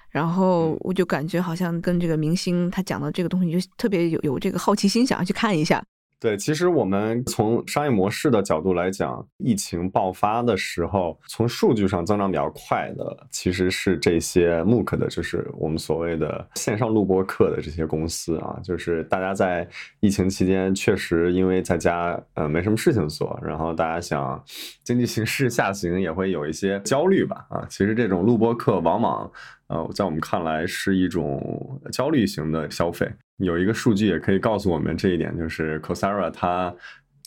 [0.10, 5.82] 然后我就感觉好像跟这个明星他讲的这个东西，就特别有有这个好奇心，想要去看一下。
[6.24, 19.68] 对，其实我们从商业模式的角度来讲，疫情爆发的时候，从数据上增长比较快的，其实是这些 MOOC 的，就是我们所谓的线上录播课的这些公司啊，就是大家在
[20.00, 24.42] 疫情期间确实因为在家呃没什么事情做，然后大家想
[24.82, 29.30] 经济形势下行也会有一些焦虑吧啊，其实这种录播课往往
[29.68, 33.12] 呃在我们看来是一种焦虑型的消费。
[33.44, 36.74] 有一个数据也可以告诉我们这一点，就是 Coursera 它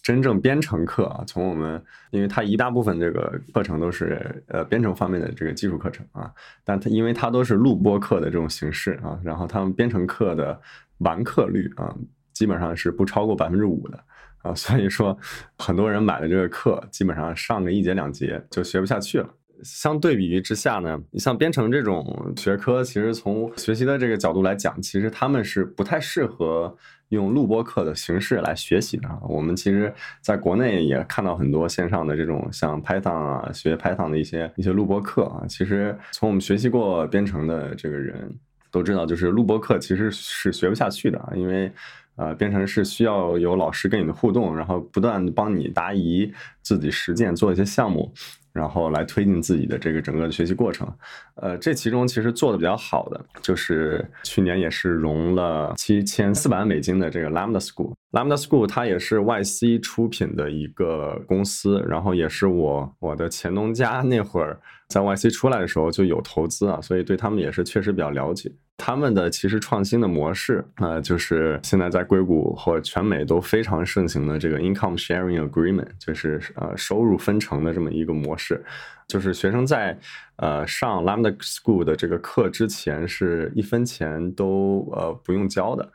[0.03, 6.31] 真正编程课啊，从我们，因为它一大部分这个课程都是呃编程方面的这个技术课程啊，
[6.65, 10.61] 但它因为它都是录播课的这种形式啊，然后他们编程课的
[10.99, 11.93] 完课率啊，
[12.33, 13.99] 基本上是不超过百分之五的
[14.43, 15.19] 啊，所以说
[15.59, 19.29] 很多人买了这个课，基本上上个一节两节就学不下去了。
[19.63, 26.77] 相对比之下呢，你像编程这种学科，其实从学习的这个角度来讲，其实他们是不太适合
[27.11, 29.09] 用录播课的形式来学习的。
[29.29, 35.45] 我们其实在国内也看到很多线上的这种像 Python 啊，学 Python 的一些一些录播课啊。
[35.49, 38.35] 其实从我们学习过编程的这个人
[38.71, 41.71] 都知道，就是录播课其实是学不下去的，因为
[42.17, 48.11] 呃，编程是需要有老师跟你的互动，然后不断帮你答疑，自己实践做一些项目。
[48.57, 50.91] 然后来推进自己的这个整个的学习过程，
[51.35, 57.93] 呃，这其中其实做的比较好的就是去年也是融了七千四百万美金的这个 Lambda School。
[58.13, 68.51] Lambda School 它也是 YC 出品的一个公司，然后也是我我的前东家那会儿在 YC 出来的时候就有投资啊，所以对他们也是确实比较了解。
[68.79, 78.63] 他们的其实创新的模式，呃，就是现在在硅谷或全美都非常盛行的这个 income sharing agreement，就是呃收入分成的这么一个模式。
[79.09, 79.99] 就是学生在
[80.37, 85.91] 呃上 Lambda School 的这个课之前是一分钱都呃不用交的，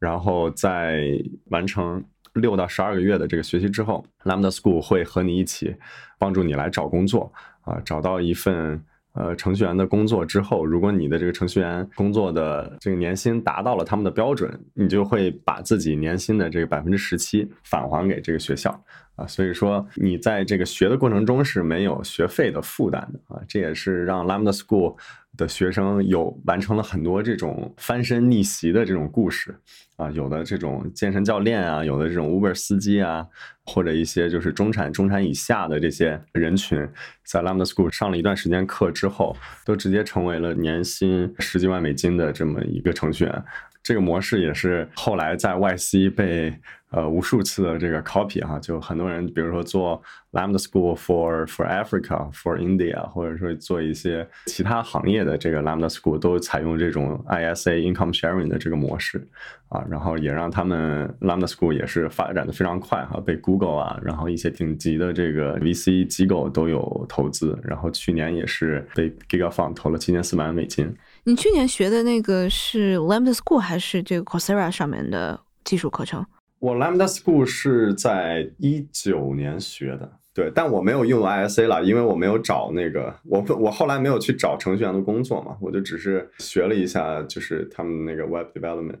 [0.00, 1.16] 然后在
[1.50, 5.76] 完成六到十二个月的这个学习之后，Lambda School 会和你一起
[6.18, 8.82] 帮助你来找工作啊，找到一份。
[9.12, 18.70] 呃，程序员的工作之后，如果你的这个程序员工作的这个年薪达到了他们的标准，你就会把自己年薪的这个百分之十七返还给这个学校
[19.16, 19.26] 啊。
[19.26, 23.42] 所以说，你在这个学的过程中是没有学费的负担的啊。
[23.48, 24.96] 这也是让 Lambda School
[25.36, 29.58] 的学生有完成了很多这种翻身逆袭的这种故事。
[30.00, 33.26] 啊，有的这种健身教练啊，有的这种 Uber 司机啊，
[33.66, 36.88] 或者一些就是中产、中产以下的这些人群，
[37.24, 39.36] 在 Lambda School 上了一段时间课之后，
[39.66, 43.44] 都直接成为了年薪十几万美金的这么一个程序员。
[43.82, 46.54] 这个模式也是后来在 YC 被。
[46.92, 59.24] 呃，无数次的这个 copy 哈，就很多人，比如说做 Lambda School for for Africa for India，或者说做一些其他行业的这个 Lambda School，都采用这种 ISA income sharing 的这个模式
[59.68, 70.92] 啊，然后也让他们 Lambda School 也是发展的非常快哈，被 Google 啊，然后一些顶级的这个 VC 机构都有投资，然后去年也是被 GigaFund 投了七千四百万美金。
[71.30, 76.26] 你去年学的那个是 Lambda School 还是这个 Coursera 上面的技术课程？
[76.58, 88.98] 我 Lambda School 是在一九年学的，对，但我没有用 ISA 了，因为我没有找那个我我后来没有去找程序员的工作嘛，我就只是学了一下，就是他们那个 Web Development。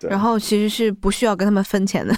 [0.00, 2.14] 对，然后其实是不需要跟他们分钱的。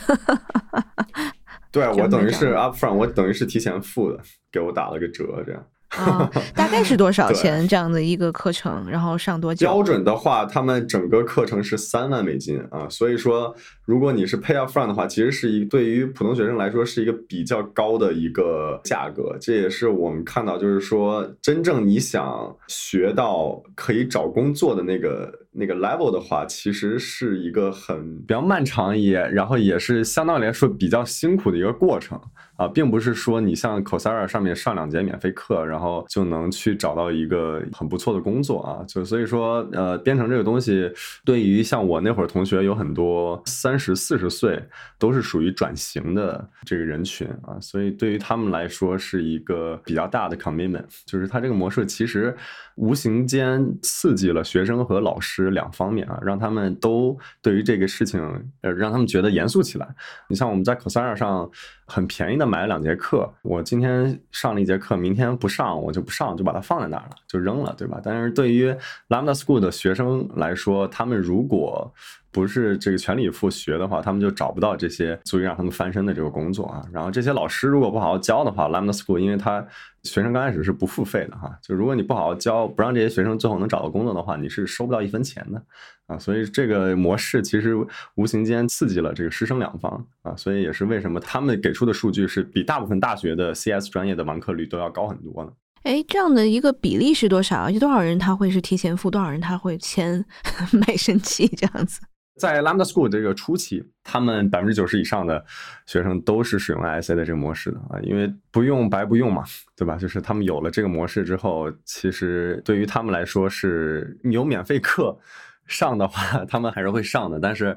[1.73, 4.21] 对我等于是 upfront，我等于是提前付的，
[4.53, 5.67] 给我打了个折，这样。
[5.91, 8.87] 啊， 大概是多少钱这样的一个课程？
[8.89, 9.67] 然后上多久？
[9.67, 13.55] 标准的话，他们整个课程是三万美金啊，所以说
[13.87, 19.37] 如果你是 pay up front 的话，其实是一对于普通学生来说是一个比较高的一个价格。
[19.41, 32.21] 这也是我们看到，就是说真正你想学到可以找工作的那个那个 level 的话，其实是一个很比较漫长也，然后也是相对来说比较辛苦的一个过程。
[32.59, 38.85] 啊，并不是说你像 c o s e r a 上面上两节免费课，然后就能去找到一个很不错的工作啊。
[38.85, 40.91] 就所以说，呃，编程这个东西，
[41.25, 44.61] 对于像我那会儿同学有很多三十四十岁
[44.99, 50.85] 都是属于转型的这个人群啊，所以对于他们来说是一个比较大的 commitment。
[51.07, 52.37] 就是它这个模式其实
[52.79, 58.21] 无形间刺激了学生和老师两方面啊，让他们都对于这个事情，
[58.63, 59.87] 呃，让他们觉得严肃起来。
[60.29, 61.51] 你像我们在 Coursera 上。
[61.91, 67.99] 很便宜的买了两节课，我今天上了一节课，明天不上我就不上，就把它放在那儿了，就扔了，对吧？
[68.05, 68.71] 但是对于
[69.09, 71.91] Lambda School 的学生来说，他们如果
[72.39, 76.83] 不是这个全力以赴学的话，他们就找不到这些足以让他们翻身的这个工作啊。
[76.93, 79.61] 然后这些老师如果不好好教的话，Lambda School 因为他
[80.05, 85.61] 学生刚开始是不付费的哈，就如果你不好好教，不让这些学生最后能找到工作的话，你是收不到一分钱的。
[86.07, 87.77] 啊，所以这个模式其实
[88.15, 95.51] 无形间刺激了这个师生两方啊，所以也是为什么他们给出的数据是比大部分大学的 CS 专业的完课率都要高很多呢？
[95.83, 97.69] 哎，这样的一个比例是多少？
[97.71, 100.25] 有多少人他会是提前付，多少人他会签
[100.73, 102.01] 卖身契这样子？
[102.39, 105.45] 在 Lambda School 这个初期，他们百分之九十以上的
[105.87, 109.45] 学生都是使用 ISA 的这个模式的啊，因为不用白不用嘛，
[109.77, 109.97] 对吧？
[109.97, 115.19] 就是他们有了这个模式之后，其实对于他们来说是有免费课。
[115.67, 117.77] 上的话， 他们还是会上的，但是，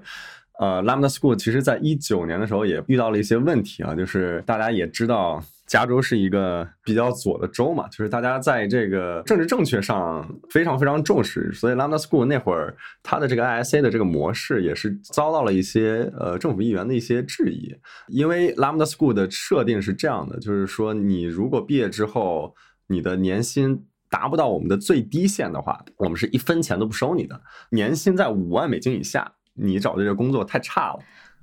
[0.59, 17.73] 呃，Lambda School 其实在一九年的时候也遇到了一些问题啊，就是大家也知道，加州是一个比较左的州嘛，就是大家在这个政治正确上非常非常重视，所以 Lambda School 那会儿它的这个 ISA 的这个模式也是遭到了一些呃政府议员的一些质疑，
[18.09, 22.53] 因为 Lambda School 的设定是这样的，就是说你如果毕业之后，
[22.87, 23.85] 你的年薪。
[24.13, 27.41] 达不到我们的最低线的话，我们是一分钱都不收你的。
[27.69, 30.99] 年薪在五万美金以下，你找的这个工作太差了。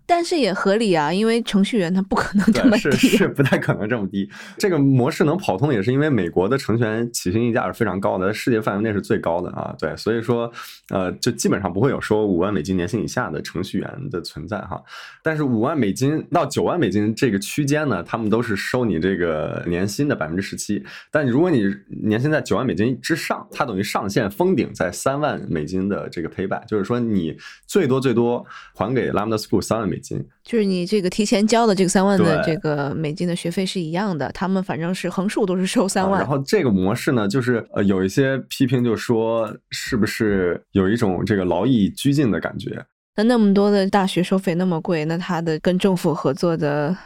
[0.08, 4.26] 但是也合理啊，因为程序员他不可能这么低，是是不太可能这么低。
[4.56, 9.76] 这个模式能跑通，也是因为美国的程序员起薪溢价是非常高的，在世界范围内是最高的啊。
[9.78, 10.50] 对，所以说，
[10.88, 14.82] 呃，就基本上不会有说五万美金年薪以下的程序员的存在哈。
[15.22, 20.82] 但是五万美金到九万美金这个区间呢，他们都是收你这个年薪的百分之十七。
[21.10, 21.64] 但如果你
[22.02, 28.42] 年薪在九万美金之上，它等于上限封顶在三万美金的这个 payback，就是说你最多最多
[28.74, 29.97] 还给 Lambda School 三万美。
[29.98, 36.20] 金就是你这个提前交的这个三万的这个美金的学费是一样的，他们反正是横竖都是收三万。
[36.20, 42.84] 然后这个模式呢，就是呃有一些批评就说是不是有一种这个劳役拘禁的感觉？
[43.16, 46.96] 那那么多的大学收费那么贵，那他的跟政府合作的。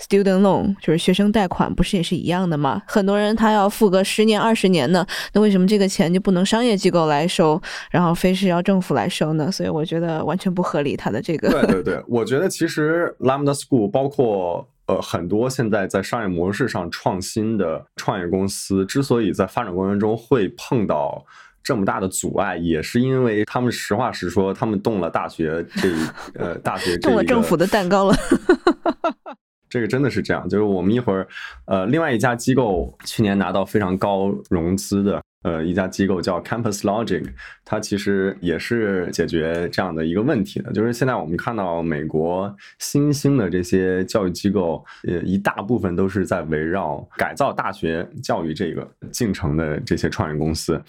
[0.00, 2.82] Student loan 就是学生贷款，不是也是一样的吗？
[2.86, 7.60] 很多人他要付个十年、二十年呢，那为什么这个钱就不能商业机构来收，
[7.90, 9.50] 然后非是要政府来收呢？
[9.50, 10.96] 所以我觉得完全不合理。
[10.96, 21.24] 他的这个对对对，我觉得其实 Lambda School 包括呃很多现在在商业模式上创新的创业公司，之所以在发展过程中会碰到
[21.62, 25.90] 这么大的阻碍，也是因为他们实话实说，他们动了大学这
[26.34, 28.14] 呃大学动了政府的蛋糕了。
[29.74, 31.26] 这个真的是这样，就是我们一会儿，
[31.64, 35.20] 呃，另外一家机构去年拿到非常高融资的。
[35.44, 37.22] 呃，一家机构叫 Campus Logic，
[37.64, 40.72] 它其实也是解决这样的一个问题的。
[40.72, 50.82] 就是现在我们看到美国新兴的这些教育机构，呃，一大部分都是在围绕改造大学教育这个进程的这些创业公司。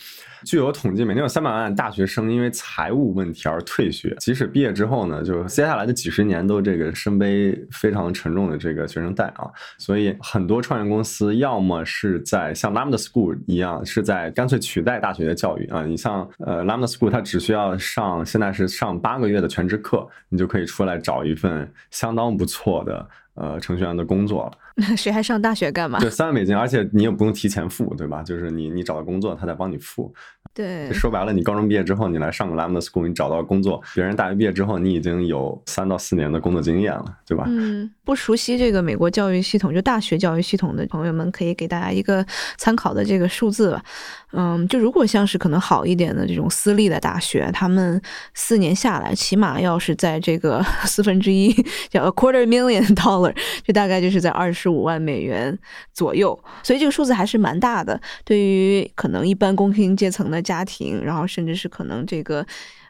[0.45, 9.49] 据我统计，每年有三百万大学生因为财务问题而退学，即使毕业之后呢，就接下来的几十年都这个身背非常沉重的这个学生贷啊。
[9.77, 15.83] 所以很多创业公司要么是在像 Lambda School 一样，是在干脆取代大学的教育啊！
[15.85, 24.57] 你像呃 Lambda School，它只需要上现在是上八个月的全职课，你就可以出来找一份相当不错的呃程序员的工作了。
[24.97, 25.99] 谁还上大学干嘛？
[25.99, 28.21] 对，三万美金，而且你也不用提前付，对吧？
[28.21, 30.13] 就是你你找到工作，他在帮你付。
[30.55, 37.43] 对，说白了，你高中毕业之后，你来上个 Lambda School，你找到工作，别人大学毕业之后，你已经有三到四年的工作经验了，对吧？
[37.49, 42.25] 嗯，不熟悉这个美国教育系统，就大学教育系统的朋友们，可以给大家一个
[42.55, 43.83] 参考的这个数字吧。
[44.31, 48.01] 嗯，就如果像是可能好一点的这种私立的大学，他们
[48.33, 51.53] 四年下来，起码要是在这个四分之一，
[51.89, 53.33] 叫 a quarter million dollar，
[53.63, 55.57] 就大概就是在二十五万美元
[55.93, 57.99] 左右，所以这个数字还是蛮大的。
[58.23, 62.45] 对于可能一般工薪阶层的家庭，然后甚至是可能这个。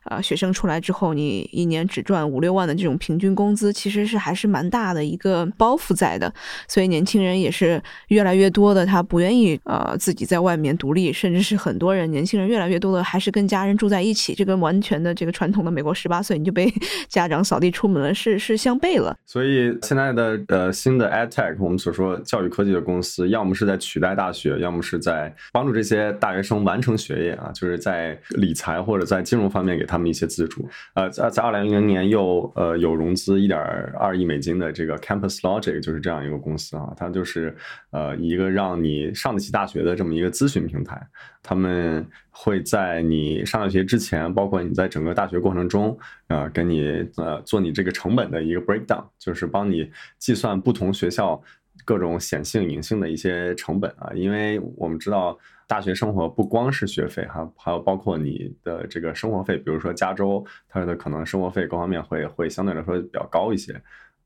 [0.06, 6.32] 啊，学生出来之后，你一年只赚五六万的这种平均工资，其实是还是蛮大的一个包袱在的。
[6.68, 14.36] 所以年轻人也是越来越多的，他不愿意呃自己在外面独立，甚至是很多人年轻人越来越多的还是跟家人住在一起。
[14.36, 16.72] 这跟完全的这个传统的美国十八岁你就被
[17.10, 19.18] 家长扫地出门了，是是相悖了。
[19.26, 29.95] 所以现在的呃新的 EdTech，我们所说教育科技的公司，要么是在取代大学，要么是在帮助这些大学生完成学业啊，就是在理财或者在金融方面给他。
[29.96, 33.58] 他们一些资助，呃，在在二零零零年又呃有融资一点
[33.98, 37.56] 二亿美金的这个 Campus Logic 就是这样一个公司啊，它就是
[37.92, 41.02] 呃一个让你上得起大学的这么一个咨询平台。
[41.42, 49.90] 他们会在你上大学之前，包括你在整个大学过程中，呃，给你呃做你这个成本的一个 breakdown，就是帮你
[50.20, 51.42] 计算不同学校
[51.86, 55.38] 各种显性隐性的一些成本啊，因为我们知道。
[55.68, 63.74] 大学生活不光是学费哈，还有包括你的这个生活费，比如说加州，它的可能生活费各方面会会相对来说比较高一些。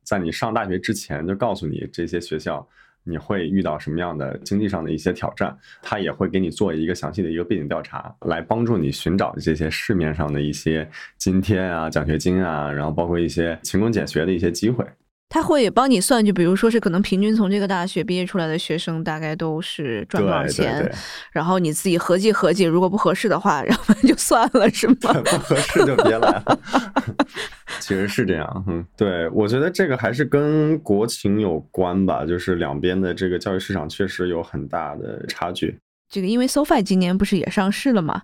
[0.03, 2.67] 在你上大学之前，就告诉你这些学校
[3.05, 10.85] 你会遇到什么样的经济上的一些挑战，他也会给你做一个详细的一个背景调查，来帮助你寻找这些市面上的一些
[11.17, 14.85] 津贴啊、奖学金啊，然后包括一些勤工俭学的一些机会。
[15.29, 20.91] 他会帮你算，就比如说是可能平均从这个大学毕业出来的学生大概都是赚多少钱，
[21.31, 24.95] 然后你自己合计合计，如果不合适的话， 然后就算了，是吗？
[25.23, 26.59] 不合适就别来了。
[27.79, 35.77] 其实是这样，嗯，对，我觉得这个还是跟国情有关吧，就是两边的这个教育市场确实有很大的差距。
[36.09, 38.23] 这个因为 SoFi 今年不是也上市了嘛，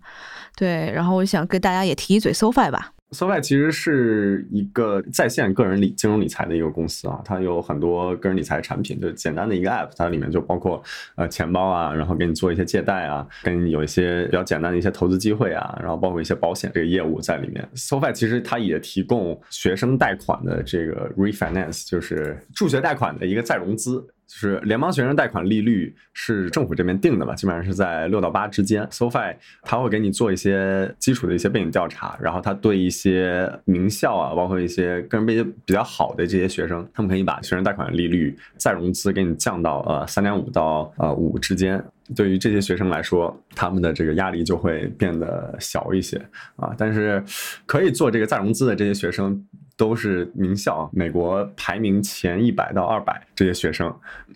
[0.57, 2.93] 对，然后我想跟大家也提一嘴 SoFi 吧。
[3.15, 10.83] SoFi 其实是一个在线个人理金融理财的一个公司啊，它有很多个人理财产品，就简单的一个 App，它里面就包括
[11.15, 17.65] 呃钱包啊，然后给你做一些借贷啊，跟有一些比较简单的一些投资机会啊，然后包括一些保险这个业务在里面。
[17.75, 24.05] SoFi 其实它也提供学生贷款的这个 refinance，就是助学贷款的一个再融资。
[24.27, 28.83] 就是联邦学生贷款利率是政府这边定的嘛，基本上是在六到八之间。
[28.87, 41.83] SoFi 他会给你做一些基础的一些背景调查，然后他对一些名校啊，包括一些个人背景比较好的这些学生，他们可以把学生贷款利率再融资给你降到呃三点五到呃五之间。
[42.15, 46.17] 对于这些学生来说，他们的这个压力就会变得小一些
[46.55, 46.73] 啊。
[46.77, 47.23] 但是
[47.65, 49.45] 可以做这个再融资的这些学生。
[49.77, 53.93] 都是名校，美国排名前一百到二百这些学生，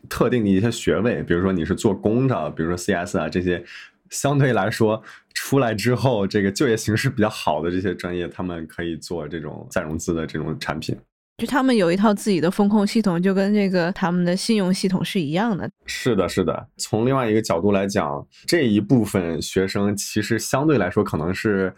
[0.09, 3.63] 特定的一些学位，比如说你是做工的，比如说 CS 啊这些，
[4.09, 5.01] 相对来说
[5.33, 10.97] 出来之后这个就业形势比较好的这些专业，他们可以做这种再融资的这种产品。
[11.37, 15.69] 就他们有一套自己的风控系统，就跟这个他们的信用系统是一样的。
[15.85, 16.67] 是的，是的。
[16.75, 21.73] 从另外一个角度来讲，这一部分学生其实相对来说可能是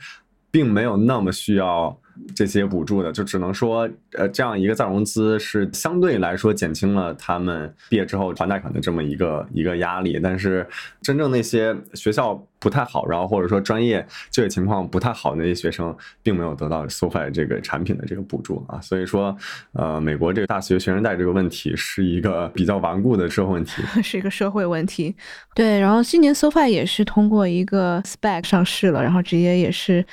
[0.50, 1.96] 并没有那么需要。
[2.36, 10.20] 这些补助的，就只能说，呃，这样一个再融资是相对来说减轻了他们毕业之后还贷款的这么一个一个压力。
[10.22, 10.68] 但是，
[11.02, 18.80] 真正那些学校不太好，然后或者说专业就业情况不太好的那些学生，并没有得到 SoFi 这个产品的这个补助啊。
[18.82, 19.36] 所以说，
[19.74, 25.16] 呃，美国这个大学学生贷这个问题是一个比较顽固的社会问题， 是一个社会问题。
[25.56, 30.06] 对，然后今年 SoFi 也是通过一个 SPAC 上市了，然后直接也是。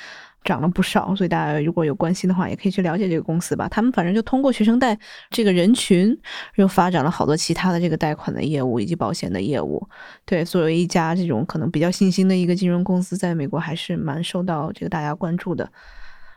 [0.43, 3.67] 涨了不少，所以大家如果有关心的话，也可以去了解这个公司吧。
[3.69, 4.97] 他们反正就通过学生贷
[5.29, 6.17] 这个人群，
[6.55, 9.87] 又发展了好多其他的这个贷款的业务以及保险的业务。
[10.25, 15.69] 对，作为一家这种可能比较新兴的一个金融公司，在美国还是蛮受到这个大家关注的。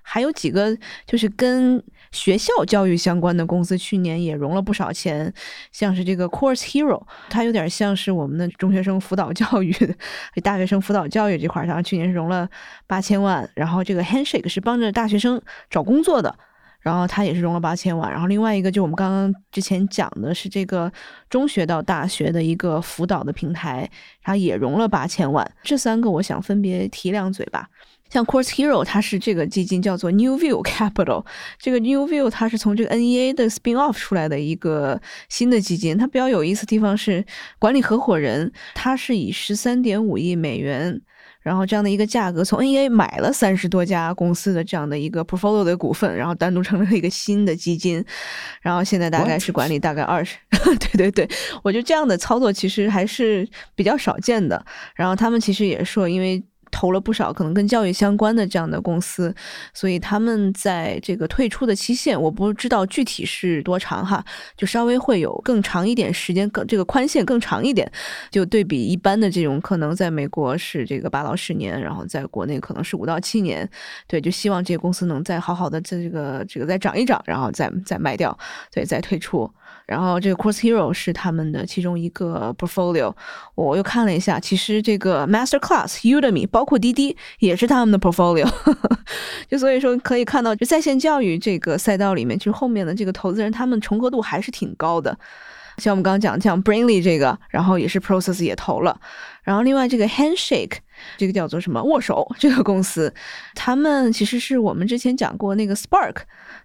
[0.03, 0.77] 还有几个
[1.07, 5.33] 就是跟学校教育相关的公司，去年也融了不少钱，
[5.71, 9.75] 像是这个 Course Hero，它有点像是我们的中学生辅导教育、
[10.43, 12.49] 大学生辅导教育这块儿，然后去年是融了
[12.87, 13.49] 八千万。
[13.55, 15.41] 然后这个 Handshake 是帮着大学生
[15.71, 16.37] 找工作的，
[16.81, 18.11] 然后它也是融了八千万。
[18.11, 20.93] 然后另外一个就我们刚刚之前讲的是这个
[21.31, 23.89] 中学到大学的一个辅导的平台，
[24.23, 25.51] 它也融了八千万。
[25.63, 27.69] 这三个我想分别提两嘴吧。
[28.13, 31.25] 像 Course Hero，它是这个基金叫做 New View Capital，
[31.59, 35.01] 这个 New View 它是从这个 NEA 的 spin off 出来的一个
[35.31, 35.97] 新的基金。
[35.97, 37.25] 它比较有意思的地方是
[37.59, 41.01] 管理合伙人，他是以十三点五亿美元
[41.41, 48.05] 然后这样的一个价格，从 NEA 买了三十多家公司的这样的一个 portfolio 的股份，然后单独成立了一个新的基金，
[48.61, 50.37] 然后现在大概是管理大概二十，
[50.93, 54.63] 对对对，我觉得这样的操作其实还是比较少见的。
[54.95, 56.45] 然后他们其实也说，因为。
[56.73, 59.33] 投了不少可能跟教育相关的这样的公司，
[59.73, 64.25] 所以他们在这个退出的期限，我不知道具体是多长哈，
[64.57, 67.89] 就稍微会有更长一点时间，更这个宽限更长一点，
[68.31, 73.69] 就对比一般的这种可能在美国是这个八到十年，然后在国内可能是五到七年，
[74.09, 78.37] 对，就希望这些公司能再好好的在这个这个再涨一涨，然后再再卖掉，
[78.73, 79.49] 对，再退出。
[79.93, 83.15] 然后这个 Course Hero 是他们的其中一个 portfolio，
[83.55, 88.51] 我又看了一下，其实这个 Master Class、Udemy 包括滴滴也是他们的 portfolio，
[89.47, 95.15] 就所以说可以看到，就在线教育这个赛道里面，其实后面的这个投资人他们重合度还是挺高的。
[95.77, 98.99] 像我们刚刚讲，像 brinly 这个，然后也是 Process 也投了，
[99.43, 100.77] 然后另外这个 Handshake
[101.19, 103.13] 这个叫做什么握手这个公司，
[103.55, 106.17] 他们其实是我们之前讲过那个 Spark。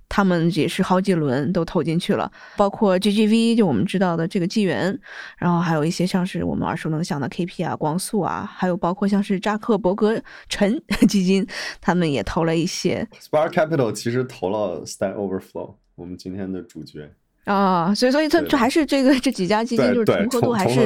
[0.10, 4.98] 他们也是好几轮都投进去了，包括 GGV 就我们知道的这个纪元，
[5.38, 11.46] 然后还有一些像是我们耳熟能详的 KP 啊、光速啊，还有包括像是扎克伯格陈 基金，
[11.82, 13.08] 他们也投了一些。
[13.22, 17.12] Spark Capital 其实投了 Stack Overflow，我们今天的主角。
[17.44, 20.82] 啊，所以所以它就还是这个这几家基金就是重合度还是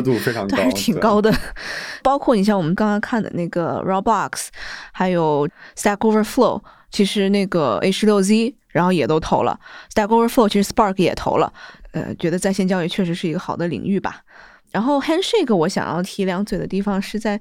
[0.56, 1.34] 还是挺高的，
[2.04, 4.50] 包括你像我们刚刚看的那个 Roblox，
[4.92, 6.62] 还有 Stack Overflow，
[6.92, 8.56] 其实那个 H 六 Z。
[8.72, 9.60] 然后也都投了
[9.94, 11.52] ，Stack Overflow 其实 Spark 也投了，
[11.92, 14.22] 呃，觉得在线教育确实是一个好的领域吧。
[14.72, 17.38] 然后 Handshake 我想要提两嘴的地方是在，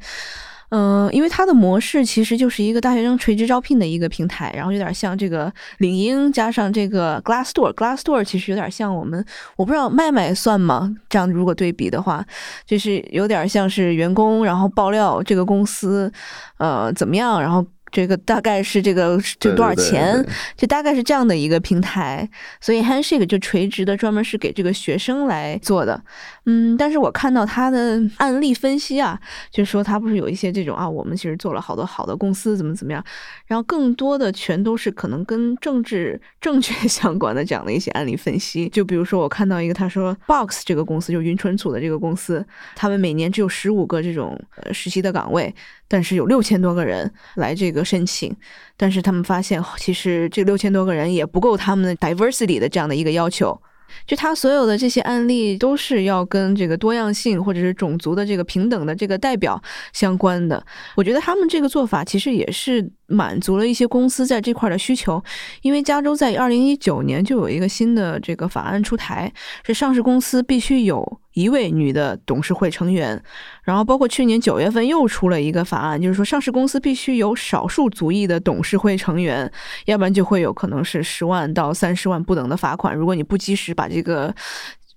[0.70, 9.24] 嗯，因为它的模式其实就是一个大学生垂直招聘的一个平台，然后有点像这个领英加上这个 Glassdoor，Glassdoor 其实有点像我们，
[9.54, 10.92] 我不知道麦麦算吗？
[11.08, 12.26] 这样如果对比的话，
[12.66, 16.12] 就是有点像是员工然后爆料这个公司，
[16.58, 17.64] 呃，怎么样，然后。
[17.90, 20.24] 这个大概是这个这多少钱？
[20.56, 22.28] 就大概是这样的一个平台，
[22.60, 26.02] 所以 Handshake 就垂直的，专门是给这个学生来做的。
[26.46, 29.18] 嗯，但是我看到他的案例分析啊，
[29.50, 33.04] 就是说他不是有一些这种啊，我们其实做了好多好的公司，怎么怎么样，
[33.46, 38.68] 然后更多的全都是可能跟政治正确相关的这样的一些案例分析。
[38.68, 45.54] 就比如说我看到一个，他说 Box 这个公司，就云存储的这个公司，他们每年只有十五个这种呃实习的岗位。
[45.90, 48.32] 但是有六千多个人来这个申请，
[48.76, 53.60] 但是他们发现，其实这六千多个人也不够他们的 diversity 的这样的一个要求。
[54.06, 59.60] 就他所有的这些案例都是要跟这个多样性或者是种族的这个平等的这个代表
[59.92, 60.64] 相关的。
[60.94, 65.22] 我觉得他们这个做法其实也是满足了一些公司在这块的需求，
[65.62, 69.30] 因为加州在二零一九年就有一个新的这个法案出台，
[69.64, 73.22] 是上市公司必须有一位女的董事会成员，
[73.64, 79.50] 然后包括去年九月份又出了一个法案，就是说上市公司必须有少数族裔的董事会成员，
[79.86, 84.34] 要不然就会有可能是十万到三十万不等的罚款，如果你不及时把这个。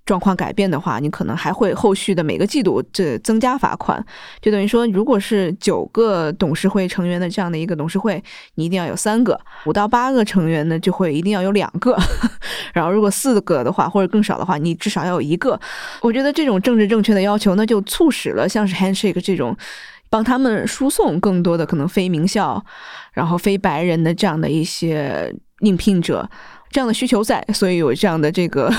[0.06, 4.06] 状况改变的话，你可能还会后续的每个季度这增加罚款，
[4.42, 8.22] 就等于说，如果是九个董事会成员的这样的一个董事会，
[8.56, 9.34] 你一定要有三个；
[9.66, 11.98] 五到八个成员呢，就会一定要有两个。
[12.74, 15.58] 然后，如果四个的话，或者更少的话，你至少要有一个。
[16.02, 19.56] 我觉得这种政治正确的要求，那就促使了像是 Handshake 这种，
[20.10, 22.62] 帮他们输送更多的可能非名校，
[23.14, 26.30] 然后非白人的这样的一些应聘者。
[26.74, 28.74] 这样的需求在，所以有这样的这个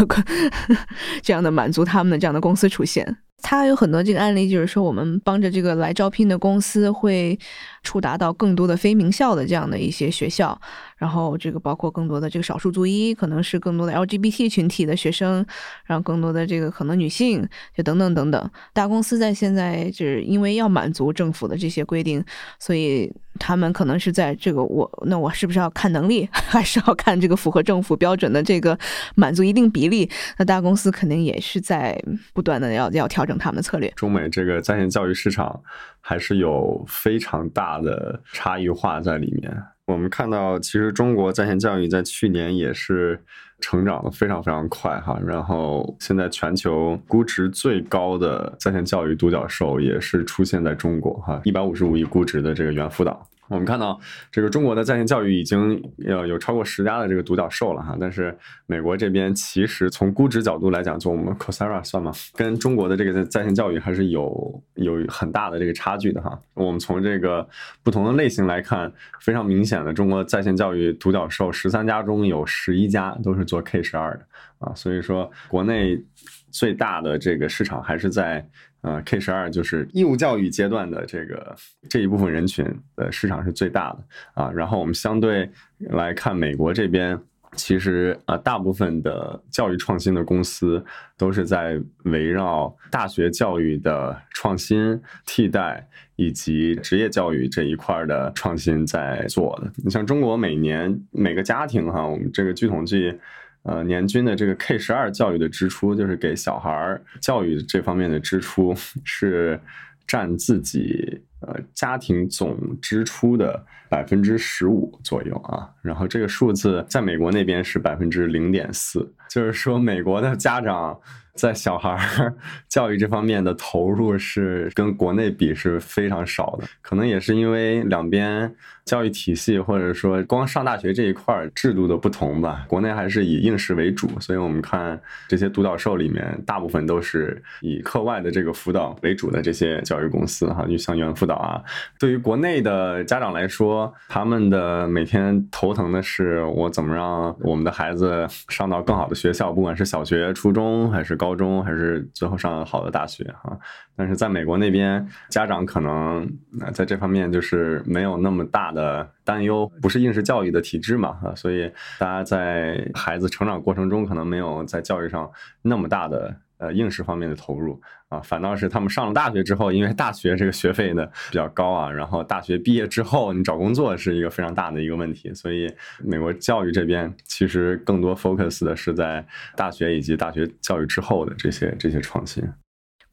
[1.23, 3.17] 这样的满足他们的这样的公司出现。
[3.41, 7.39] 它有很多这个案例，就是说我们帮着这个来招聘的公司会
[7.83, 10.61] 触达到更多的非名校的这样的一些学校。
[10.97, 15.45] 然后这个包括更多的这个少数族裔，可能是更多的 LGBT 群体的学生，
[15.85, 18.51] 然后更多的这个可能女性，就等等等等。
[18.73, 22.25] 大公司在现在就是因为要满足政府的这些规定，
[22.59, 28.79] 所以他们可能是在这个我那我是不是要看能力， 还是要看这个符合政府标准的这个
[29.15, 30.09] 满足一定比例？
[30.39, 32.01] 那大公司肯定也是在
[32.33, 33.93] 不断的要要调整他们的策略。
[33.97, 35.63] 中美这个在线教育市场
[36.07, 39.51] 还是有非常大的差异化在里面。
[39.87, 43.19] 我们看到，其实中国在线教育在去年也是
[43.59, 53.27] 成长的非常非常快哈，然后现在全球估值最高的在线教育独角兽也是出现在中国哈，一百五十五亿估值的这个猿辅导。
[53.49, 58.37] 我们看到，这个中国的在线教育已经要有超过十家的这个独角兽了哈，但是
[58.67, 62.11] 美国这边其实从估值角度来讲，就我们 Coursera 算吗？
[62.35, 66.39] 跟中国的这个在线教育还是有有很大的这个差距的哈。
[66.55, 67.47] 我们从这个
[67.83, 68.91] 不同的类型来看，
[69.21, 74.27] 非常明显的，中国在线教育独角兽十三家中有十一家都是做 K 十二的
[74.61, 76.03] 啊，所以说国内
[76.51, 78.49] 最大的这个市场还是在。
[78.85, 81.57] 呃，K 十二就是义务教育阶段的这个
[81.91, 82.65] 这一部分人群
[82.95, 84.53] 的市场是最大的啊。
[84.53, 87.19] 然后我们相对来看美国这边。
[87.57, 90.85] 其实啊，大部分的教育创新的公司
[91.17, 99.71] 都是在围绕大学教育的创新、替代以及职业教育这一块的创新在做的。
[99.77, 103.17] 你像中国每年每个家庭哈，我们这个据统计，
[103.65, 109.61] 呃，年均的这个 K 十二教育的支出，就是给小孩儿教育这方面的支出是。
[110.07, 121.01] 占自己呃家庭总支出的百分之十五左右啊，然后这个数字在美国那边是百分之零点四，就是说美国的家长。
[121.35, 121.99] 在小孩
[122.69, 128.55] 教育这方面的投入是跟国内比是非常少的，可能也是因为两边
[128.85, 132.65] 教育体系或者说光上大学这一块制度的不同吧。
[132.69, 141.61] 国内还是以应试为主，所以我们看这些独角兽里面，大部分都是以课外的这个辅导为主的这些教育公司哈，就像猿辅导啊。
[141.99, 151.24] 对于国内的家长来说，他们的每天头疼的是我怎么让我们的孩子上到更好的学校，不管是小学、初中还是高。
[151.25, 153.59] 高中还是最后上好的大学哈，
[153.97, 156.31] 但是在美国那边，家长可能
[156.75, 165.31] 在这方面就是没有那么大的担忧，不是应试教育的体制嘛哈，所以大家在孩子成长过程中可能没有在教育上
[165.63, 166.37] 那么大的。
[166.65, 175.71] 呃，应试方面的投入啊，反倒是他们上了大学之后，因为大学这个学费呢比较高啊，然后大学毕业之后你找工作是一个非常大的一个问题，所以
[176.03, 182.43] 美国教育这边其实更多 focus 的是在大学以及大学教育之后的这些这些创新。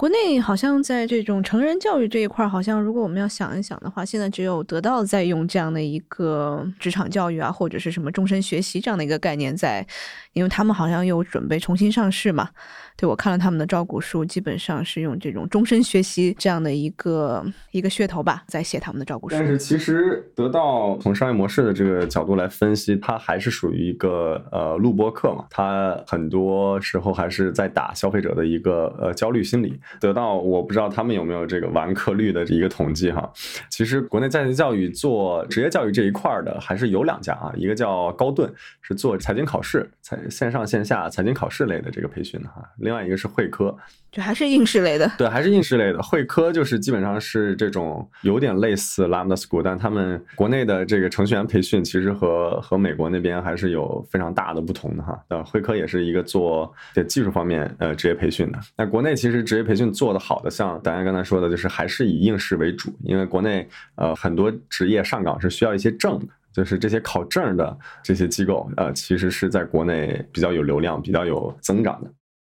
[0.02, 9.86] 国内好像在这种成人教育这一块，好像如果我们要想一想的话，现在只有得到在用这样的一个职场教育啊，或者是什么终身学习这样的一个概念在，
[10.34, 12.50] 因为他们好像又准备重新上市嘛。
[12.98, 19.36] 对我看了他们的招股书，基本上是用这种终身学习这样的一个一个噱头吧，在写他们的招股书。
[19.36, 29.80] 但是其实得到从商业模式的这个角度来分析，它还是属于一个呃录播课嘛，它很多时候还是在打消费者的一个呃焦虑心理。
[30.00, 33.32] 得到我不知道他们有没有这个完课率的一个统计哈。
[33.70, 42.64] 其实国内在线教育做职业教育这一块的还是有两家啊，一个叫高顿，是做财经考试、财线上线下财经考试类的这个培训的哈。
[42.78, 43.76] 另外一个是汇科，
[44.12, 46.02] 就还是应试类的，对，还是应试类的。
[46.02, 55.18] 汇科就是基本上是这种有点类似 Lambda School，但他们国内的这个程序员培训其实和和美国那边还是有非常大的不同的哈。
[55.30, 56.72] 呃，汇科也是一个做
[57.08, 58.60] 技术方面呃职业培训的。
[58.76, 63.66] 那国内其实职业培训做的好的，像大家刚才说的，就是还是以应试为主，因为国内
[63.96, 72.12] 呃很多职业上岗是需要一些证的，就是这些考证的这些机构呃其实是在国内比较有流量、比较有增长的。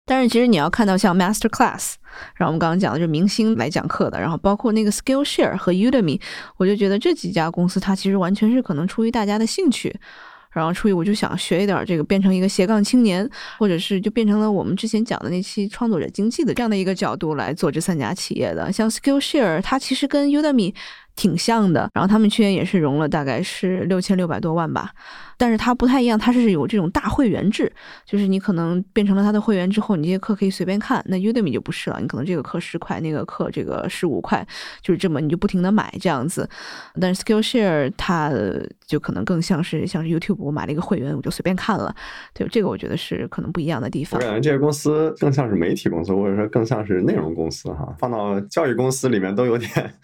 [0.06, 1.94] 但是其实你要看到像 Master Class，
[2.36, 6.20] 然后我们刚刚讲的就是明星来讲课的，然后包括那个 Skillshare 和 Udemy，
[6.58, 9.98] 我就觉得这几家公司它其实完全是可能出于大家的兴趣，
[10.54, 13.28] 然后出于我就想学一点这个，变成一个斜杠青年，
[13.58, 18.72] 或者是就变成了我们之前讲的那期创作者经济的这样的一个角度来做这三家企业的。
[18.72, 20.74] 像 Skillshare，它其实跟 Udemy
[21.16, 24.90] 挺像的，然后他们去年也是融了大概是六千六百多万吧。
[25.36, 27.72] 但是它不太一样，它是有这种大会员制，
[28.04, 31.04] 就是你可能变成了它的会员之后，你这些课可以随便看。
[31.08, 34.46] 那 Udemy 就不是了，你可能这个课十块，那个课这个十五块，
[34.80, 36.48] 就是这么你就不停的买这样子。
[37.00, 38.32] 但是 Skillshare 它
[38.86, 41.94] 就可能更像是像是 YouTube，我买了一个会员，我就随便看了。
[42.32, 44.20] 对，这个我觉得是可能不一样的地方。
[44.20, 49.94] 我感觉这个公司更像是媒体公司，或者说更像是内容公司哈，放到教育公司里面都有点。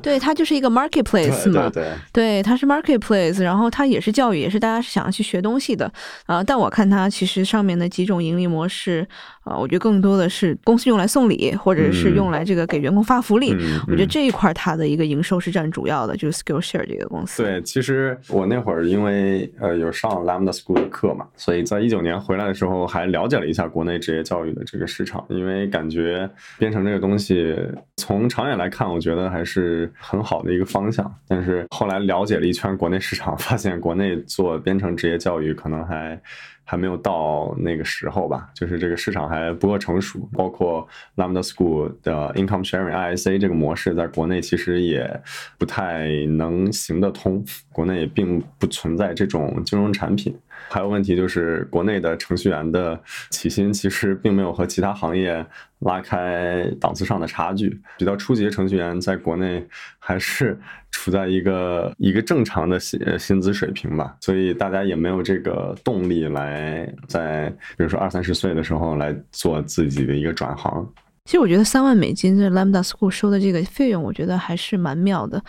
[0.00, 4.75] 对，它就是一个 marketplace 嘛，对，对，它是 marketplace，然后它也是教育，也是大家。
[4.76, 5.90] 他是想要去学东西的。
[6.26, 9.06] 啊，但我看他其实上面的几种盈利模式
[9.46, 13.54] 啊，我觉得更多的是公司用来送礼，或者是用来这个给员工发福利。
[13.86, 17.44] 我觉得这一块它的一个营收是占主要的，就是 Skillshare 这个公司。
[17.44, 26.28] 对，其实我那会儿因为呃有上 Lambda School 的课嘛，所以在一九年回来的时候还了解了一下国内职业教育的这个市场，因为感觉
[26.58, 27.56] 编程这个东西
[27.96, 31.14] 从长远来看，我觉得还是很好的一个方向。
[31.28, 36.20] 但是后来了解了一圈国内市场，发现国内做编程职业教育可能还
[36.68, 40.28] 还没有到那个时候吧，就是这个市场还不够成熟。
[40.32, 45.22] 包括 Lambda School 的 Income Sharing ISA 这个模式，在国内其实也
[45.56, 50.36] 不太能行得通，国内也并不存在这种金融产品。
[50.68, 53.00] 还有问题就是，国内的程序员的
[53.30, 55.44] 起薪其实并没有和其他行业
[55.80, 57.80] 拉开档次上的差距。
[57.98, 59.66] 比较初级的程序员在国内
[59.98, 60.58] 还是
[60.90, 70.92] 处在一个一个正常的薪薪资水平吧，所以大家也没有这个动力来在比如说二三十岁的时候来做自己的一个转行。
[71.24, 75.42] 其实我觉得三万美金在 Lambda School 收的这个费用，我觉得还是蛮妙的，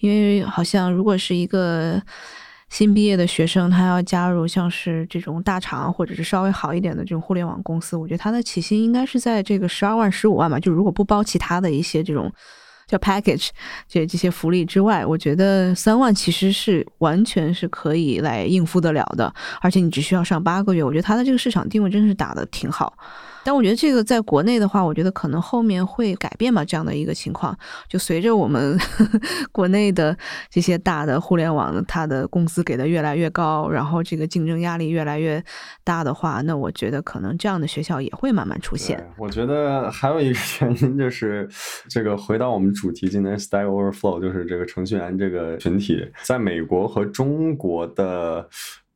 [0.00, 1.98] 因为好像如果是一个
[2.72, 12.32] 新毕业的学生，他要加入像是这种大厂或者是稍微好一点的这种互联网公司，我觉得他的起薪应该是在这个十二万、十五万吧，就如果不包其他的一些这种。
[12.88, 13.48] 叫 package，
[13.88, 22.92] 这这些福利之外，我觉得三万其实是完全是可以来应付得了的，而且你只需要上八个月，我觉得它的这个市场定位真的是打得挺好。
[23.44, 27.56] 但我觉得这个在国内的话，我觉得可能后面会改变吧，这样的一个情况，
[27.88, 28.78] 就随着我们
[29.50, 30.16] 国内的
[30.50, 35.42] 这些大的互联网，它的工资给的越来越高，然后这个竞争压力越来越
[35.84, 39.04] 大的话，那我觉得可能这样的学校也会慢慢出现。
[39.18, 41.48] 我觉得还有一个原因就是，
[41.88, 48.48] 这个回到我们主题，今天 Stack Overflow 就是这个程序员这个群体，在美国和中国的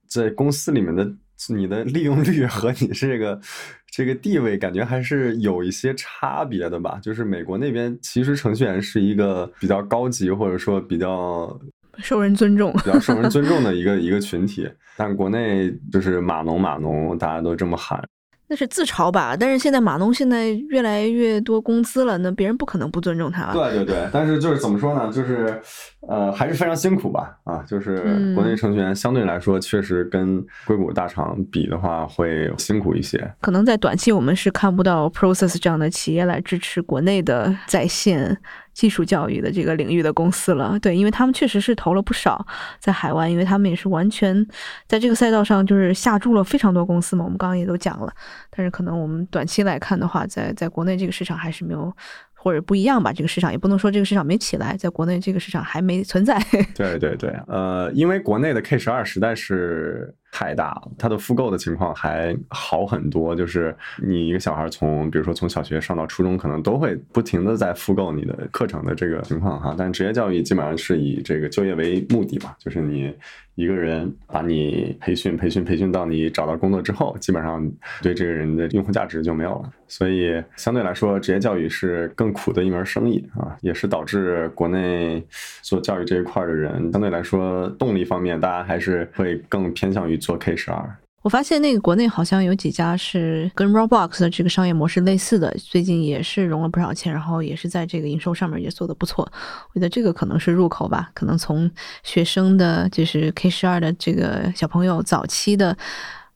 [0.07, 1.11] 在公司里面的
[1.49, 3.41] 你的利用率和你这个。
[3.89, 11.59] 这个地位感觉还是有一些差别的吧，就是美国那边其实程序员是一个比较高级或者说比较
[11.97, 14.69] 受人尊重、比较受人尊重的一个一个群体，
[14.99, 18.07] 但国内就是码农码农，大家都这么喊。
[18.49, 23.53] 那是自嘲吧，但是现在码农现在越来越多工资了，那别人不可能不尊重他了。
[23.53, 25.61] 对对对，但是就是怎么说呢，就是
[26.09, 33.29] 呃还是非常辛苦吧，啊，就是国内程序员相对来说确实跟硅谷大厂比的话会辛苦一些。
[33.41, 38.39] 可能在短期我们是看不到 Process 这样的企业来支持国内的在线。
[38.77, 42.47] 技术教育的这个领域的公司了，对，因为他们确实是投了不少
[42.79, 44.47] 在海外，因为他们也是完全
[44.87, 47.25] 在这个赛道上就是下注了非常多公司嘛。
[47.25, 48.13] 我们刚刚也都讲了，
[48.55, 51.91] 但是可能我们短期来看的话，在在国内这个市场还是没有
[52.35, 53.11] 或者不一样吧。
[53.15, 56.39] 这个市场也不能说这个市场没起来，在国内这个市场还没存在。
[56.77, 60.15] 对对对，呃，因为国内的 K 十二实在是。
[60.39, 63.35] 太大了，它的复购的情况还好很多。
[63.35, 69.75] 就是你一个小孩从，比如说从小学上到初中，可能都会不停的在复购你的课程的这个情况哈。
[69.79, 73.11] 但职业教育基本上是以这个就业为目的嘛，就是你
[73.57, 77.67] 一个人把你培训、培训、培训到你找到工作之后，基本上
[78.03, 79.73] 对这个人的用户价值就没有了。
[79.89, 85.25] 所以相对来说，职业教育是更苦的一门生意啊，也是导致国内
[85.63, 90.17] 做教育这一块的人相对来说动力方面，大家还是会更偏向于。
[90.27, 90.97] 做 K 十二，
[91.27, 99.29] 我发现那个国内好像有几家是跟 Roblox 的这个商业模式类似的，最近也是融了不少钱，然后也是在这个营收上面也做的不错。
[99.75, 101.69] 我觉得这个可能是入口吧，可能从
[102.05, 105.77] 学生的就是 K 十二的这个小朋友早期的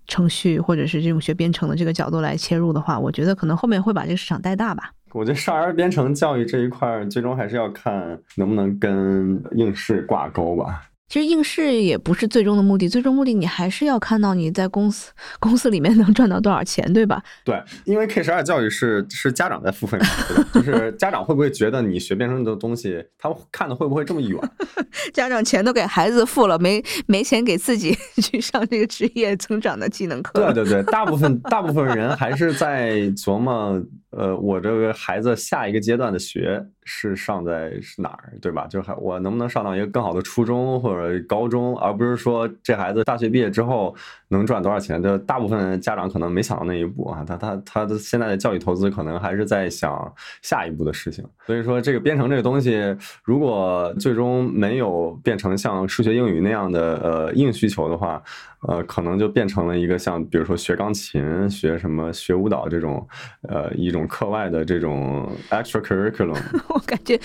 [0.09, 4.91] 程序或者是这种学编程的这个角度来切入的话，我觉得可能后面会把这个市场带大吧。
[5.13, 10.83] 我觉得少儿编程教育这一块，最终还是要看能不能跟应试挂钩吧。
[11.11, 17.21] 其实应试也不是最终的目的，最终目的你还是要看到你在公司公司里面能赚到多少钱，对吧？
[17.45, 20.07] 对，因为 K 十二教育是是家长在付费嘛，
[20.55, 24.39] 就是家长会不会觉得你学编程的东西，他看的会不会这么远？
[25.13, 27.93] 家长钱都给孩子付了，没没钱给自己
[28.23, 30.35] 去上这个职业增长的技能课。
[30.35, 33.83] 对对对，大部分大部分人还是在琢磨。
[34.11, 38.67] 呃，我这个孩子下一个阶段的学是上在是哪儿，对吧？
[38.67, 43.95] 就还我能不能上到一个更好的初中或者高中，而不是说这孩子大学毕业之后
[44.31, 45.03] 能赚多少钱？
[45.03, 50.13] 就大部分家长可能没想到那一步啊，他他他的现在的教育投资可能还是在想
[50.43, 51.25] 下一步的事情。
[51.47, 58.23] 所以说，这个编程这个东西，如果最终没有变成像数学、英语那样的呃硬需求的话。
[58.69, 63.09] 呃，可能就变成了一个像，比如说学钢琴、学什么、学舞蹈这种，
[63.49, 66.37] 呃，一种课外的这种 extra curriculum。
[66.69, 67.19] 我感觉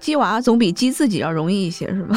[0.00, 2.16] 鸡娃总比鸡自己要容易一些，是吗？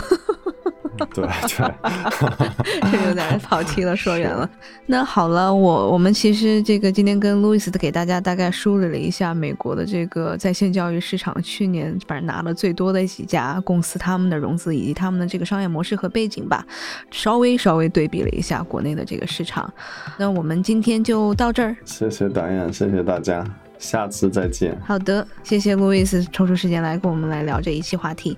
[0.97, 1.29] 对对，
[2.91, 4.49] 这 有点跑题了，说远了。
[4.85, 16.65] 那好了，我我们其实这个今天跟路易斯给大家大概梳理了一下美国的这个在线教育市场，去年反正拿了最多的几家公司他们的融资以及他们的这个商业模式和背景吧，
[17.11, 19.71] 稍微稍微对比了一下国内的这个市场。
[20.17, 23.45] 那我们今天就到这儿，谢谢导演，谢谢大家，
[23.77, 24.77] 下次再见。
[24.85, 28.37] 好的，谢谢路易斯抽出时间来跟我们来聊这一期话题。